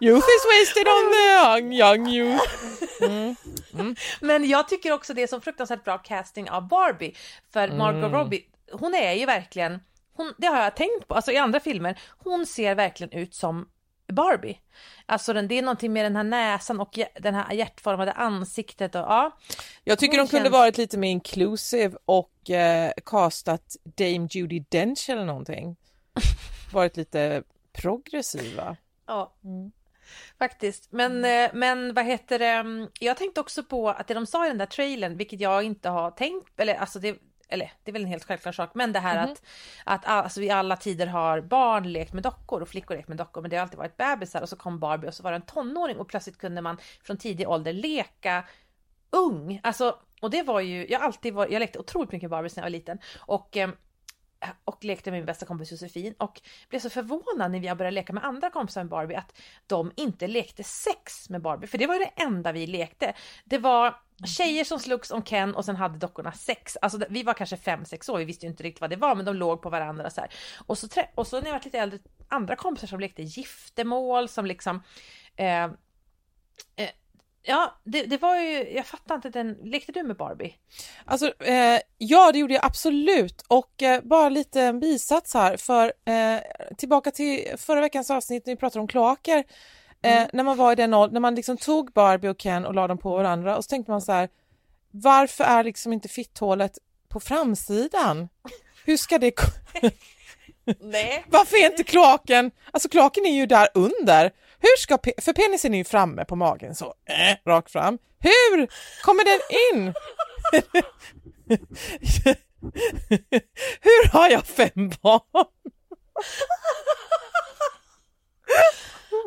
Youth 0.00 0.26
is 0.26 0.46
wasted 0.60 0.86
on 0.88 1.12
the 1.12 1.22
young, 1.28 1.72
young 1.72 2.08
youth. 2.08 2.44
Mm. 3.00 3.36
Men 4.20 4.48
jag 4.48 4.68
tycker 4.68 4.92
också 4.92 5.14
det 5.14 5.22
är 5.22 5.26
så 5.26 5.40
fruktansvärt 5.40 5.84
bra 5.84 5.98
casting 5.98 6.50
av 6.50 6.68
Barbie. 6.68 7.14
För 7.52 7.68
Margot 7.68 7.98
Mm. 8.04 8.12
Robbie, 8.12 8.44
hon 8.72 8.94
är 8.94 9.12
ju 9.12 9.26
verkligen, 9.26 9.80
hon, 10.16 10.34
det 10.38 10.46
har 10.46 10.62
jag 10.62 10.76
tänkt 10.76 11.08
på, 11.08 11.14
alltså 11.14 11.32
i 11.32 11.36
andra 11.36 11.60
filmer, 11.60 12.00
hon 12.18 12.46
ser 12.46 12.74
verkligen 12.74 13.12
ut 13.12 13.34
som 13.34 13.68
Barbie. 14.12 14.58
Alltså 15.06 15.32
den, 15.32 15.48
det 15.48 15.58
är 15.58 15.62
någonting 15.62 15.92
med 15.92 16.04
den 16.04 16.16
här 16.16 16.24
näsan 16.24 16.80
och 16.80 16.98
den 17.20 17.34
här 17.34 17.52
hjärtformade 17.52 18.12
ansiktet 18.12 18.94
och 18.94 19.00
ja. 19.00 19.36
Jag 19.84 19.98
tycker 19.98 20.18
Hon 20.18 20.26
de 20.26 20.30
kunde 20.30 20.44
känns- 20.44 20.52
varit 20.52 20.78
lite 20.78 20.98
mer 20.98 21.10
inclusive 21.10 21.96
och 22.04 22.50
eh, 22.50 22.92
castat 23.06 23.76
Dame 23.84 24.28
Judi 24.30 24.64
Dench 24.68 25.10
eller 25.10 25.24
någonting. 25.24 25.76
Varit 26.72 26.96
lite 26.96 27.42
progressiva. 27.72 28.76
Ja, 29.06 29.32
Mm. 29.44 29.72
faktiskt. 30.38 30.92
Men, 30.92 31.24
eh, 31.24 31.50
men 31.54 31.94
vad 31.94 32.04
heter 32.04 32.38
det, 32.38 32.46
mm, 32.46 32.88
jag 33.00 33.16
tänkte 33.16 33.40
också 33.40 33.62
på 33.62 33.88
att 33.90 34.06
det 34.08 34.14
de 34.14 34.26
sa 34.26 34.46
i 34.46 34.48
den 34.48 34.58
där 34.58 34.66
trailern, 34.66 35.16
vilket 35.16 35.40
jag 35.40 35.62
inte 35.62 35.88
har 35.88 36.10
tänkt, 36.10 36.60
eller 36.60 36.74
alltså 36.74 36.98
det 36.98 37.16
eller 37.52 37.72
det 37.84 37.90
är 37.90 37.92
väl 37.92 38.02
en 38.02 38.08
helt 38.08 38.24
självklar 38.24 38.52
sak, 38.52 38.70
men 38.74 38.92
det 38.92 38.98
här 38.98 39.22
Mhm. 39.22 39.32
att, 39.32 39.42
att 39.84 40.06
all- 40.06 40.22
alltså, 40.24 40.42
i 40.42 40.50
alla 40.50 40.76
tider 40.76 41.06
har 41.06 41.40
barn 41.40 41.92
lekt 41.92 42.12
med 42.12 42.22
dockor 42.22 42.62
och 42.62 42.68
flickor 42.68 42.94
lekt 42.96 43.08
med 43.08 43.16
dockor, 43.16 43.40
men 43.40 43.50
det 43.50 43.56
har 43.56 43.62
alltid 43.62 43.78
varit 43.78 43.96
bebisar 43.96 44.42
och 44.42 44.48
så 44.48 44.56
kom 44.56 44.78
Barbie 44.78 45.08
och 45.08 45.14
så 45.14 45.22
var 45.22 45.30
det 45.30 45.36
en 45.36 45.42
tonåring 45.42 45.96
och 45.98 46.08
plötsligt 46.08 46.38
kunde 46.38 46.62
man 46.62 46.78
från 47.02 47.16
tidig 47.16 47.48
ålder 47.48 47.72
leka 47.72 48.44
ung. 49.10 49.60
Alltså, 49.62 49.98
och 50.20 50.30
det 50.30 50.42
var 50.42 50.60
ju, 50.60 50.86
jag 50.88 51.02
alltid 51.02 51.34
varit, 51.34 51.52
jag 51.52 51.60
lekte 51.60 51.78
otroligt 51.78 52.12
mycket 52.12 52.30
Barbies 52.30 52.56
när 52.56 52.60
jag 52.62 52.66
var 52.66 52.70
liten 52.70 52.98
och 53.18 53.56
eh, 53.56 53.70
och 54.64 54.84
lekte 54.84 55.10
med 55.10 55.18
min 55.18 55.26
bästa 55.26 55.46
kompis 55.46 55.72
Josefin 55.72 56.14
och 56.18 56.40
blev 56.68 56.80
så 56.80 56.90
förvånad 56.90 57.50
när 57.50 57.60
vi 57.60 57.74
började 57.74 57.90
leka 57.90 58.12
med 58.12 58.24
andra 58.24 58.50
kompisar 58.50 58.80
med 58.80 58.90
Barbie 58.90 59.14
att 59.14 59.38
de 59.66 59.92
inte 59.96 60.26
lekte 60.26 60.64
sex 60.64 61.30
med 61.30 61.42
Barbie, 61.42 61.66
för 61.66 61.78
det 61.78 61.86
var 61.86 61.94
ju 61.94 62.00
det 62.00 62.22
enda 62.22 62.52
vi 62.52 62.66
lekte. 62.66 63.14
Det 63.44 63.58
var 63.58 63.96
tjejer 64.26 64.64
som 64.64 64.78
slogs 64.78 65.10
om 65.10 65.22
Ken 65.22 65.54
och 65.54 65.64
sen 65.64 65.76
hade 65.76 65.98
dockorna 65.98 66.32
sex. 66.32 66.76
Alltså 66.82 67.00
vi 67.10 67.22
var 67.22 67.34
kanske 67.34 67.56
fem 67.56 67.84
sex 67.84 68.08
år, 68.08 68.18
vi 68.18 68.24
visste 68.24 68.46
ju 68.46 68.50
inte 68.50 68.62
riktigt 68.62 68.80
vad 68.80 68.90
det 68.90 68.96
var, 68.96 69.14
men 69.14 69.24
de 69.24 69.36
låg 69.36 69.62
på 69.62 69.70
varandra 69.70 70.10
så 70.10 70.20
här. 70.20 70.30
Och 70.66 70.78
så, 70.78 70.88
och 71.14 71.26
så 71.26 71.40
när 71.40 71.46
jag 71.46 71.52
var 71.52 71.60
lite 71.64 71.78
äldre, 71.78 71.98
andra 72.28 72.56
kompisar 72.56 72.86
som 72.86 73.00
lekte 73.00 73.22
giftermål, 73.22 74.28
som 74.28 74.46
liksom 74.46 74.82
eh, 75.36 75.64
eh, 76.76 76.90
Ja, 77.44 77.80
det, 77.84 78.02
det 78.02 78.22
var 78.22 78.36
ju, 78.36 78.70
jag 78.72 78.86
fattar 78.86 79.14
inte 79.14 79.30
den, 79.30 79.52
lekte 79.64 79.92
du 79.92 80.02
med 80.02 80.16
Barbie? 80.16 80.54
Alltså, 81.04 81.42
eh, 81.44 81.80
ja 81.98 82.32
det 82.32 82.38
gjorde 82.38 82.54
jag 82.54 82.64
absolut 82.64 83.44
och 83.48 83.82
eh, 83.82 84.00
bara 84.02 84.28
lite 84.28 84.60
en 84.62 84.80
bisats 84.80 85.34
här 85.34 85.56
för 85.56 85.92
eh, 86.04 86.40
tillbaka 86.78 87.10
till 87.10 87.54
förra 87.58 87.80
veckans 87.80 88.10
avsnitt 88.10 88.46
när 88.46 88.52
vi 88.52 88.56
pratade 88.60 88.80
om 88.80 88.88
kloaker. 88.88 89.44
Eh, 90.02 90.26
När 90.32 90.44
man 90.44 90.56
var 90.56 90.72
i 90.72 90.74
den 90.74 90.94
åldern, 90.94 91.12
när 91.12 91.20
man 91.20 91.34
liksom 91.34 91.56
tog 91.56 91.92
Barbie 91.92 92.28
och 92.28 92.38
Ken 92.38 92.66
och 92.66 92.74
la 92.74 92.86
dem 92.86 92.98
på 92.98 93.16
varandra 93.16 93.56
och 93.56 93.64
så 93.64 93.68
tänkte 93.68 93.90
man 93.90 94.02
så 94.02 94.12
här 94.12 94.28
varför 94.90 95.44
är 95.44 95.64
liksom 95.64 95.92
inte 95.92 96.08
fitthålet 96.08 96.78
på 97.08 97.20
framsidan? 97.20 98.28
Hur 98.84 98.96
ska 98.96 99.18
det? 99.18 99.32
Nej. 100.80 101.24
Varför 101.28 101.56
är 101.56 101.70
inte 101.70 101.82
kloaken, 101.84 102.50
alltså 102.70 102.88
kloaken 102.88 103.26
är 103.26 103.34
ju 103.34 103.46
där 103.46 103.68
under. 103.74 104.30
Hur 104.62 104.76
ska, 104.78 104.94
pe- 104.96 105.20
för 105.20 105.32
penisen 105.32 105.74
är 105.74 105.78
ju 105.78 105.84
framme 105.84 106.24
på 106.24 106.36
magen 106.36 106.74
så, 106.74 106.94
äh, 107.08 107.50
rakt 107.50 107.72
fram. 107.72 107.98
Hur 108.20 108.68
kommer 109.02 109.24
den 109.24 109.40
in? 109.72 109.94
Hur 113.80 114.08
har 114.12 114.28
jag 114.28 114.46
fem 114.46 114.90
barn? 115.02 115.46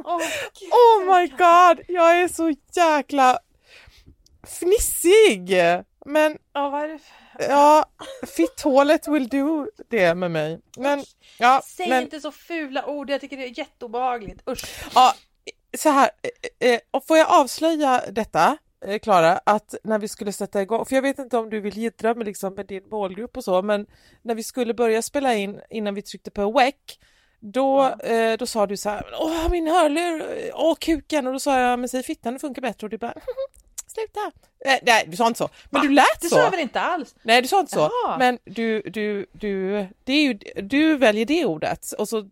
Oh, 0.04 0.21
Oh 0.71 1.15
my 1.19 1.28
god, 1.28 1.86
jag 1.88 2.19
är 2.21 2.28
så 2.28 2.54
jäkla 2.76 3.39
fnissig. 4.48 5.50
Men 6.06 6.38
Ja, 6.54 6.70
vad 6.70 6.84
är 6.84 6.88
det? 6.88 7.00
ja, 7.39 7.86
fitthålet 8.38 9.08
will 9.08 9.28
do 9.28 9.68
det 9.89 10.15
med 10.15 10.32
mig. 10.32 10.60
Men 10.78 11.04
ja, 11.38 11.62
Säg 11.65 11.89
men, 11.89 12.04
inte 12.04 12.20
så 12.20 12.32
fula 12.32 12.86
ord, 12.86 13.10
jag 13.10 13.22
tycker 13.22 13.38
det 13.38 13.44
är 13.46 13.60
jätteobehagligt. 13.60 14.50
Usch. 14.50 14.65
Ja, 14.96 15.13
så 15.78 15.89
här, 15.89 16.10
eh, 16.60 16.70
eh, 16.72 16.80
och 16.91 17.08
får 17.08 17.18
jag 17.18 17.28
avslöja 17.30 18.04
detta, 18.12 18.58
eh, 18.86 19.00
Klara, 19.00 19.39
att 19.46 19.76
när 19.84 20.00
vi 20.00 20.08
skulle 20.08 20.32
sätta 20.34 20.62
igång, 20.62 20.86
för 20.86 20.96
jag 20.96 21.02
vet 21.02 21.20
inte 21.20 21.38
om 21.38 21.50
du 21.50 21.60
vill 21.62 21.78
jiddra 21.78 22.13
med, 22.15 22.26
liksom, 22.26 22.54
med 22.54 22.65
din 22.65 22.84
målgrupp 22.91 23.38
och 23.38 23.44
så, 23.44 23.62
men 23.62 23.86
när 24.22 24.36
vi 24.36 24.44
skulle 24.44 24.74
börja 24.74 25.02
spela 25.02 25.34
in 25.36 25.62
innan 25.70 25.96
vi 25.96 26.02
tryckte 26.02 26.32
på 26.32 26.52
WEC, 26.52 26.74
då, 27.39 27.88
eh, 27.89 28.38
då 28.38 28.46
sa 28.46 28.68
du 28.68 28.78
så 28.78 28.89
här, 28.89 29.06
åh 29.20 29.50
min 29.50 29.68
hörlur, 29.68 30.52
åh 30.54 30.76
kuken, 30.80 31.28
och 31.28 31.34
då 31.34 31.39
sa 31.39 31.60
jag, 31.60 31.80
men 31.80 31.89
säg 31.89 32.04
fittan, 32.04 32.34
det 32.34 32.39
funkar 32.39 32.62
bättre, 32.62 32.86
och 32.86 32.89
du 32.91 32.98
bara, 32.98 33.13
sluta. 33.96 34.32
Eh, 34.66 34.80
nej, 34.84 35.06
du 35.08 35.18
sa 35.18 35.28
inte 35.28 35.38
så, 35.38 35.50
men 35.70 35.82
du 35.82 35.90
lät 35.90 36.06
Det 36.22 36.28
så. 36.30 36.36
sa 36.36 36.44
jag 36.44 36.52
väl 36.52 36.60
inte 36.60 36.82
alls? 36.82 37.16
Nej, 37.24 37.42
du 37.42 37.48
sa 37.48 37.60
inte 37.60 37.72
så, 37.72 37.92
Jaha. 38.06 38.18
men 38.18 38.40
du, 38.46 38.82
du, 38.82 39.26
du, 39.32 39.88
det 40.04 40.14
är 40.14 40.22
ju, 40.24 40.34
du 40.62 40.98
väljer 40.98 41.26
det 41.26 41.46
ordet 41.46 41.92
och 41.92 42.10
så 42.10 42.30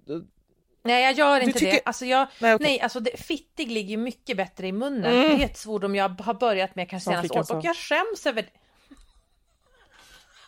Nej, 0.86 1.04
jag 1.04 1.13
gör 1.13 1.39
inte 1.39 1.60
tycker- 1.60 1.71
det. 1.71 1.82
Alltså 1.86 2.06
jag, 2.06 2.19
Nej, 2.19 2.28
nej, 2.39 2.56
okej. 2.56 2.80
alltså 2.82 2.99
det, 2.99 3.17
fittig 3.17 3.71
ligger 3.71 3.89
ju 3.89 3.97
mycket 3.97 4.38
bättre 4.38 4.67
i 4.67 4.71
munnen. 4.71 5.13
Mm. 5.13 5.38
Det 5.38 5.43
är 5.43 5.45
ett 5.45 5.58
svordom 5.58 5.95
jag 5.95 6.21
har 6.21 6.34
börjat 6.34 6.76
med 6.76 6.89
kanske 6.89 7.10
senaste 7.10 7.34
året 7.39 7.49
och 7.49 7.65
jag 7.65 7.78
skäms 7.78 8.26
över 8.26 8.41
det. 8.41 8.49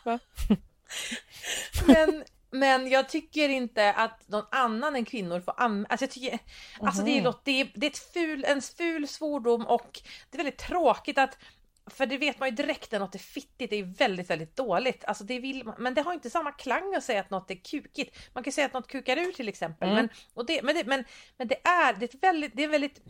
Va? 0.04 0.18
men, 1.86 2.24
men 2.50 2.88
jag 2.88 3.08
tycker 3.08 3.48
inte 3.48 3.92
att 3.92 4.28
någon 4.28 4.44
annan 4.50 4.96
än 4.96 5.04
kvinnor 5.04 5.40
får 5.40 5.54
använda, 5.56 5.88
alltså 5.88 6.04
jag 6.04 6.10
tycker, 6.10 6.38
alltså 6.80 7.02
det 7.02 7.18
är, 7.18 7.34
det 7.44 7.60
är, 7.60 7.72
det 7.74 7.86
är 7.86 7.90
ett 7.90 8.12
ful, 8.12 8.44
en 8.44 8.62
ful 8.62 9.08
svordom 9.08 9.66
och 9.66 10.00
det 10.30 10.36
är 10.36 10.42
väldigt 10.42 10.58
tråkigt 10.58 11.18
att 11.18 11.38
för 11.90 12.06
det 12.06 12.18
vet 12.18 12.38
man 12.38 12.48
ju 12.48 12.54
direkt 12.54 12.92
när 12.92 12.98
något 12.98 13.14
är 13.14 13.18
fittigt, 13.18 13.70
det 13.70 13.76
är 13.76 13.84
väldigt, 13.84 14.30
väldigt 14.30 14.56
dåligt. 14.56 15.04
Alltså 15.04 15.24
det 15.24 15.38
vill 15.38 15.64
man, 15.64 15.74
men 15.78 15.94
det 15.94 16.02
har 16.02 16.12
inte 16.12 16.30
samma 16.30 16.52
klang 16.52 16.94
att 16.94 17.04
säga 17.04 17.20
att 17.20 17.30
något 17.30 17.50
är 17.50 17.54
kukigt. 17.54 18.18
Man 18.32 18.44
kan 18.44 18.52
säga 18.52 18.66
att 18.66 18.72
något 18.72 18.88
kukar 18.88 19.16
ur 19.16 19.32
till 19.32 19.48
exempel. 19.48 19.88
Mm. 19.88 19.96
Men, 19.96 20.08
och 20.34 20.46
det, 20.46 20.62
men, 20.62 20.74
det, 20.74 20.84
men, 20.84 21.04
men 21.36 21.48
det 21.48 21.66
är, 21.66 21.94
det 21.94 22.14
är 22.14 22.18
väldigt, 22.18 22.56
det 22.56 22.64
är 22.64 22.68
väldigt 22.68 23.00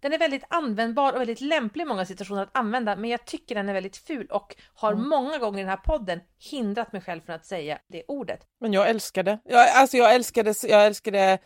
den 0.00 0.12
är 0.12 0.18
väldigt 0.18 0.44
användbar 0.48 1.12
och 1.12 1.20
väldigt 1.20 1.40
lämplig 1.40 1.82
i 1.82 1.86
många 1.86 2.06
situationer 2.06 2.42
att 2.42 2.56
använda, 2.58 2.96
men 2.96 3.10
jag 3.10 3.24
tycker 3.24 3.54
den 3.54 3.68
är 3.68 3.72
väldigt 3.72 3.96
ful 3.96 4.26
och 4.26 4.56
har 4.74 4.92
Mm. 4.92 5.08
många 5.08 5.38
gånger 5.38 5.58
i 5.58 5.62
den 5.62 5.70
här 5.70 5.76
podden 5.76 6.20
hindrat 6.50 6.92
mig 6.92 7.02
själv 7.02 7.20
från 7.20 7.34
att 7.36 7.46
säga 7.46 7.78
det 7.88 8.02
ordet. 8.08 8.40
Men 8.60 8.72
jag 8.72 8.88
älskade. 8.88 9.38
Jag, 9.44 9.68
alltså 9.68 9.96
jag 9.96 10.14
älskade, 10.14 10.54
jag 10.62 10.86
älskade, 10.86 11.38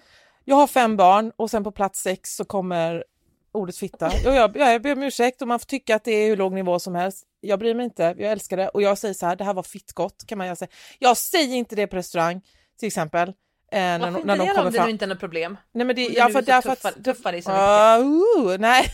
jag 0.45 0.57
har 0.57 0.67
fem 0.67 0.97
barn 0.97 1.33
och 1.37 1.51
sen 1.51 1.65
på 1.65 1.73
plats 1.73 2.01
sex 2.03 2.37
så 2.37 2.45
kommer 2.45 3.05
ordet 3.53 3.77
fitta. 3.77 4.07
Och 4.07 4.35
jag, 4.35 4.57
jag 4.57 4.83
ber 4.83 4.93
om 4.93 5.03
ursäkt 5.03 5.43
och 5.43 5.49
man 5.49 5.59
får 5.59 5.67
tycka 5.67 5.97
att 5.97 6.05
det 6.05 6.13
är 6.13 6.29
hur 6.29 6.37
låg 6.37 6.53
nivå 6.53 6.79
som 6.79 6.95
helst. 6.95 7.25
Jag 7.41 7.59
bryr 7.59 7.75
mig 7.75 7.85
inte, 7.85 8.03
jag 8.03 8.33
älskar 8.33 8.57
det 8.57 8.69
och 8.69 8.83
jag 8.83 8.99
säger 8.99 9.15
så 9.15 9.27
här, 9.27 9.37
det 9.37 9.45
här 9.45 9.55
var 9.55 9.63
fittgott 9.63 10.25
kan 10.27 10.39
man 10.39 10.57
säga. 10.57 10.69
Jag 10.99 11.17
säger 11.17 11.57
inte 11.57 11.77
det 11.77 11.87
på 11.87 11.97
restaurang 11.97 12.41
till 12.79 12.87
exempel. 12.87 13.33
Eh, 13.73 13.79
när, 13.79 13.99
Varför 13.99 14.27
när 14.27 14.35
inte 14.35 14.37
de 14.37 14.39
det 14.39 14.45
då 14.45 14.55
kommer 14.55 14.67
om 14.67 14.73
det 14.73 14.79
fram. 14.79 14.87
nu 14.87 14.91
inte 14.93 15.05
är 15.05 15.07
något 15.07 15.21
problem? 15.21 15.57
Nej 15.73 15.87
men 15.87 15.97
det, 15.97 16.03
ja, 16.03 16.29
för, 16.29 16.39
är 16.39 16.43
så 16.43 16.51
därför 16.51 16.75
tuffar, 16.75 16.89
att, 16.89 17.05
tuffar 17.05 17.33
dig 17.33 17.43
så. 17.43 17.51
Ah, 17.51 17.99
uh, 17.99 18.59
nej, 18.59 18.93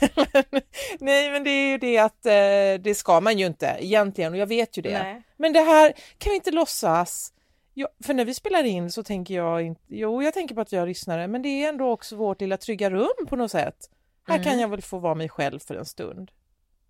nej 1.00 1.30
men 1.30 1.44
det 1.44 1.50
är 1.50 1.70
ju 1.70 1.78
det 1.78 1.98
att 1.98 2.26
eh, 2.26 2.82
det 2.84 2.96
ska 2.96 3.20
man 3.20 3.38
ju 3.38 3.46
inte 3.46 3.76
egentligen 3.80 4.32
och 4.32 4.38
jag 4.38 4.46
vet 4.46 4.78
ju 4.78 4.82
det. 4.82 5.02
Nej. 5.02 5.22
Men 5.36 5.52
det 5.52 5.60
här 5.60 5.92
kan 6.18 6.30
vi 6.30 6.36
inte 6.36 6.50
låtsas. 6.50 7.32
Ja, 7.74 7.88
för 8.04 8.14
när 8.14 8.24
vi 8.24 8.34
spelar 8.34 8.64
in 8.64 8.90
så 8.90 9.02
tänker 9.02 9.34
jag 9.34 9.62
inte, 9.62 9.82
jo 9.88 10.22
jag 10.22 10.34
tänker 10.34 10.54
på 10.54 10.60
att 10.60 10.72
vi 10.72 10.76
har 10.76 10.86
lyssnare 10.86 11.26
men 11.28 11.42
det 11.42 11.48
är 11.48 11.68
ändå 11.68 11.90
också 11.90 12.16
vårt 12.16 12.40
lilla 12.40 12.56
trygga 12.56 12.90
rum 12.90 13.26
på 13.28 13.36
något 13.36 13.50
sätt. 13.50 13.90
Här 14.26 14.34
Mm. 14.34 14.44
kan 14.44 14.60
jag 14.60 14.68
väl 14.68 14.82
få 14.82 14.98
vara 14.98 15.14
mig 15.14 15.28
själv 15.28 15.58
för 15.58 15.74
en 15.74 15.84
stund. 15.84 16.30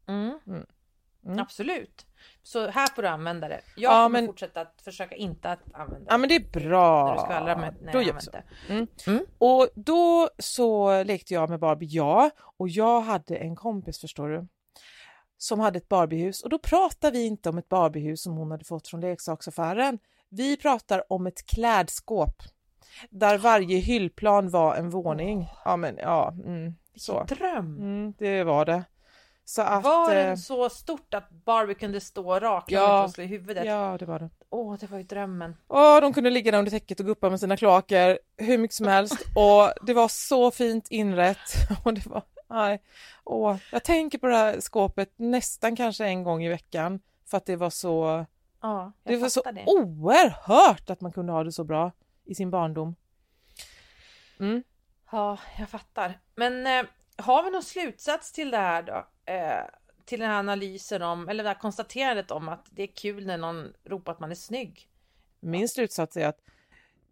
Mm. 0.09 0.39
Mm. 0.47 0.67
Mm. 1.27 1.39
Absolut. 1.39 2.07
Så 2.43 2.69
här 2.69 2.87
får 2.95 3.03
du 3.03 3.09
använda 3.09 3.49
det. 3.49 3.61
Jag 3.77 3.93
Ja, 3.93 4.05
kommer 4.05 4.21
men- 4.21 4.27
fortsätta 4.27 4.61
att 4.61 4.81
försöka 4.85 5.15
inte 5.15 5.51
att 5.51 5.61
använda 5.75 6.07
Ja 6.13 6.19
men 6.19 6.29
det 6.29 6.35
är 6.35 6.61
bra. 6.69 7.07
När 7.07 7.15
du 7.15 7.21
skvallrar 7.21 7.57
med, 7.57 7.75
när 7.83 7.93
Då 7.93 7.99
jag 7.99 8.07
gör 8.07 8.15
vi 8.15 8.31
det. 8.33 8.73
Mm. 8.75 8.87
Mm. 9.07 9.25
Och 9.39 9.69
då 9.75 10.29
så 10.39 11.03
lekte 11.03 11.35
jag 11.35 11.51
med 11.51 11.61
Barbie, 11.61 11.87
ja, 11.91 12.31
och 12.57 12.69
jag 12.69 13.01
hade 13.01 13.37
en 13.37 13.57
kompis 13.57 14.01
förstår 14.01 14.29
du, 14.29 14.47
som 15.39 15.61
hade 15.61 15.77
ett 15.79 15.89
Barbiehus 15.89 16.43
och 16.43 16.51
då 16.51 16.59
pratar 16.59 17.11
vi 17.11 17.27
inte 17.27 17.49
om 17.49 17.59
ett 17.59 17.69
Barbiehus 17.69 18.23
som 18.23 18.37
hon 18.37 18.51
hade 18.51 18.65
fått 18.65 18.89
från 18.89 19.01
leksaksaffären. 19.01 19.99
Vi 20.29 20.57
pratar 20.57 21.13
om 21.13 21.27
ett 21.27 21.47
klädskåp 21.47 22.43
där 23.11 23.39
varje 23.39 23.79
hyllplan 23.79 24.51
var 24.51 24.75
en 24.77 24.91
våning. 24.91 25.49
Ja 25.65 25.77
men 25.77 25.97
ja, 25.97 26.33
mm, 26.45 26.75
så. 26.97 27.25
Dröm! 27.25 27.77
Mm, 27.79 28.15
det 28.19 28.45
var 28.45 28.65
det. 28.65 28.85
Så 29.51 29.63
att, 29.63 29.85
var 29.85 30.11
eh, 30.11 30.15
den 30.27 30.39
så 30.39 30.69
stort 30.71 31.15
att 31.15 31.31
Barbie 31.31 31.75
kunde 31.75 32.01
stå 32.01 32.39
rak 32.41 32.65
Ja. 32.69 33.05
och 33.05 33.11
slå 33.11 33.25
i 33.25 33.27
huvudet? 33.27 33.65
Ja, 33.67 33.97
det 33.99 34.07
var 34.07 34.19
det. 34.19 34.31
Åh, 34.51 34.77
det 34.81 34.91
var 34.91 34.99
ju 34.99 35.05
drömmen. 35.05 35.57
Åh, 35.69 36.01
de 36.01 36.13
kunde 36.13 36.31
ligga 36.31 36.51
där 36.51 36.59
under 36.59 36.71
täcket 36.71 37.01
och 37.01 37.07
guppa 37.07 37.31
med 37.31 37.41
sina 37.41 37.57
kloaker 37.57 38.19
hur 38.37 38.59
mycket 38.59 38.75
som 38.75 38.87
helst 38.87 39.15
och 39.35 39.87
det 39.87 39.95
var 39.95 40.09
så 40.09 40.51
fint 40.51 40.89
inrätt. 40.91 41.39
Och 41.85 41.95
det 41.95 42.07
var, 42.07 42.23
nej, 42.49 42.83
åh, 43.25 43.57
jag 43.73 43.85
tänker 43.85 44.19
på 44.19 44.27
det 44.27 44.37
här 44.37 44.61
skåpet 44.61 45.13
nästan 45.17 45.77
kanske 45.77 46.05
en 46.05 46.25
gång 46.25 46.45
i 46.45 46.49
veckan 46.49 47.01
för 47.27 47.37
att 47.37 47.47
det 47.47 47.57
var 47.57 47.71
så, 47.71 48.27
Ja, 48.63 48.93
jag 49.05 49.15
det 49.15 49.17
var 49.23 49.29
så 49.29 49.43
det. 49.43 49.65
oerhört 49.67 50.91
att 50.91 51.01
man 51.01 51.13
kunde 51.13 51.33
ha 51.33 51.45
det 51.45 51.53
så 51.53 51.65
bra 51.65 51.93
i 52.25 52.35
sin 52.35 52.51
barndom. 52.51 52.95
Mm. 54.41 54.63
Ja, 55.13 55.39
jag 55.59 55.69
fattar. 55.69 56.19
Men 56.35 56.67
eh, 56.67 56.87
har 57.17 57.43
vi 57.43 57.51
någon 57.51 57.63
slutsats 57.63 58.33
till 58.33 58.51
det 58.51 58.57
här 58.57 58.83
då? 58.83 59.07
Eh, 59.27 59.65
till 60.05 60.21
den 60.21 60.31
här 60.31 60.39
analysen 60.39 61.03
om, 61.03 61.29
eller 61.29 61.43
det 61.45 61.51
här 61.51 61.59
konstaterandet 61.59 62.31
om 62.31 62.49
att 62.49 62.67
det 62.71 62.83
är 62.83 62.87
kul 62.87 63.27
när 63.27 63.39
någon 63.39 63.73
ropar 63.85 64.13
att 64.13 64.21
man 64.21 64.31
är 64.31 64.35
snygg. 64.35 64.89
Min 65.41 65.69
slutsats 65.69 66.17
är 66.17 66.27
att 66.27 66.39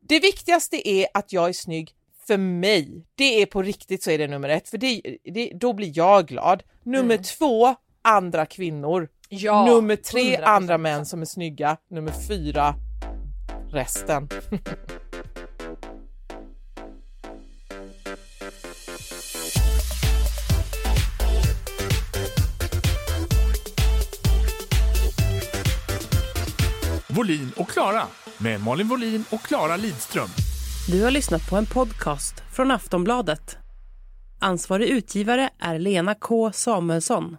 det 0.00 0.20
viktigaste 0.20 0.88
är 0.88 1.06
att 1.14 1.32
jag 1.32 1.48
är 1.48 1.52
snygg 1.52 1.94
för 2.26 2.36
mig. 2.36 3.04
Det 3.14 3.42
är 3.42 3.46
på 3.46 3.62
riktigt 3.62 4.02
så 4.02 4.10
är 4.10 4.18
det 4.18 4.26
nummer 4.28 4.48
ett, 4.48 4.68
för 4.68 4.78
det, 4.78 5.18
det, 5.24 5.52
då 5.54 5.72
blir 5.72 5.92
jag 5.96 6.26
glad. 6.26 6.62
Nummer 6.82 7.14
Mm. 7.14 7.22
två, 7.22 7.74
andra 8.02 8.46
kvinnor. 8.46 9.08
Ja, 9.28 9.66
nummer 9.66 9.96
tre, 9.96 10.36
100%. 10.36 10.42
andra 10.44 10.78
män 10.78 11.06
som 11.06 11.20
är 11.22 11.26
snygga. 11.26 11.76
Nummer 11.88 12.12
fyra, 12.28 12.74
resten. 13.72 14.28
Volin 27.18 27.52
och 27.56 27.68
Klara 27.68 28.02
med 28.38 28.60
Malin 28.60 28.88
Volin 28.88 29.24
och 29.30 29.42
Klara 29.42 29.76
Lidström. 29.76 30.28
Du 30.90 31.04
har 31.04 31.10
lyssnat 31.10 31.50
på 31.50 31.56
en 31.56 31.66
podcast 31.66 32.34
från 32.56 32.70
Aftonbladet. 32.70 33.56
Ansvarig 34.40 34.88
utgivare 34.88 35.50
är 35.58 35.78
Lena 35.78 36.14
K 36.14 36.52
Samuelsson. 36.52 37.36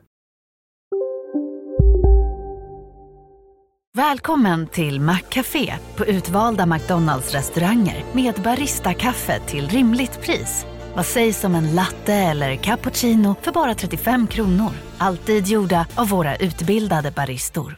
Välkommen 3.98 4.68
till 4.68 5.02
Maccafé 5.02 5.74
på 5.96 6.06
utvalda 6.06 6.66
McDonalds 6.66 7.32
restauranger 7.34 8.06
med 8.14 8.36
Baristakaffe 8.44 9.40
till 9.40 9.68
rimligt 9.70 10.22
pris. 10.22 10.66
Vad 10.96 11.06
sägs 11.06 11.44
om 11.44 11.56
en 11.56 11.76
latte 11.76 12.14
eller 12.14 12.56
cappuccino 12.56 13.36
för 13.42 13.52
bara 13.52 13.76
35 13.76 14.28
kronor? 14.28 14.72
Alltid 14.98 15.48
gjorda 15.48 15.88
av 15.96 16.10
våra 16.10 16.36
utbildade 16.36 17.12
baristor. 17.12 17.78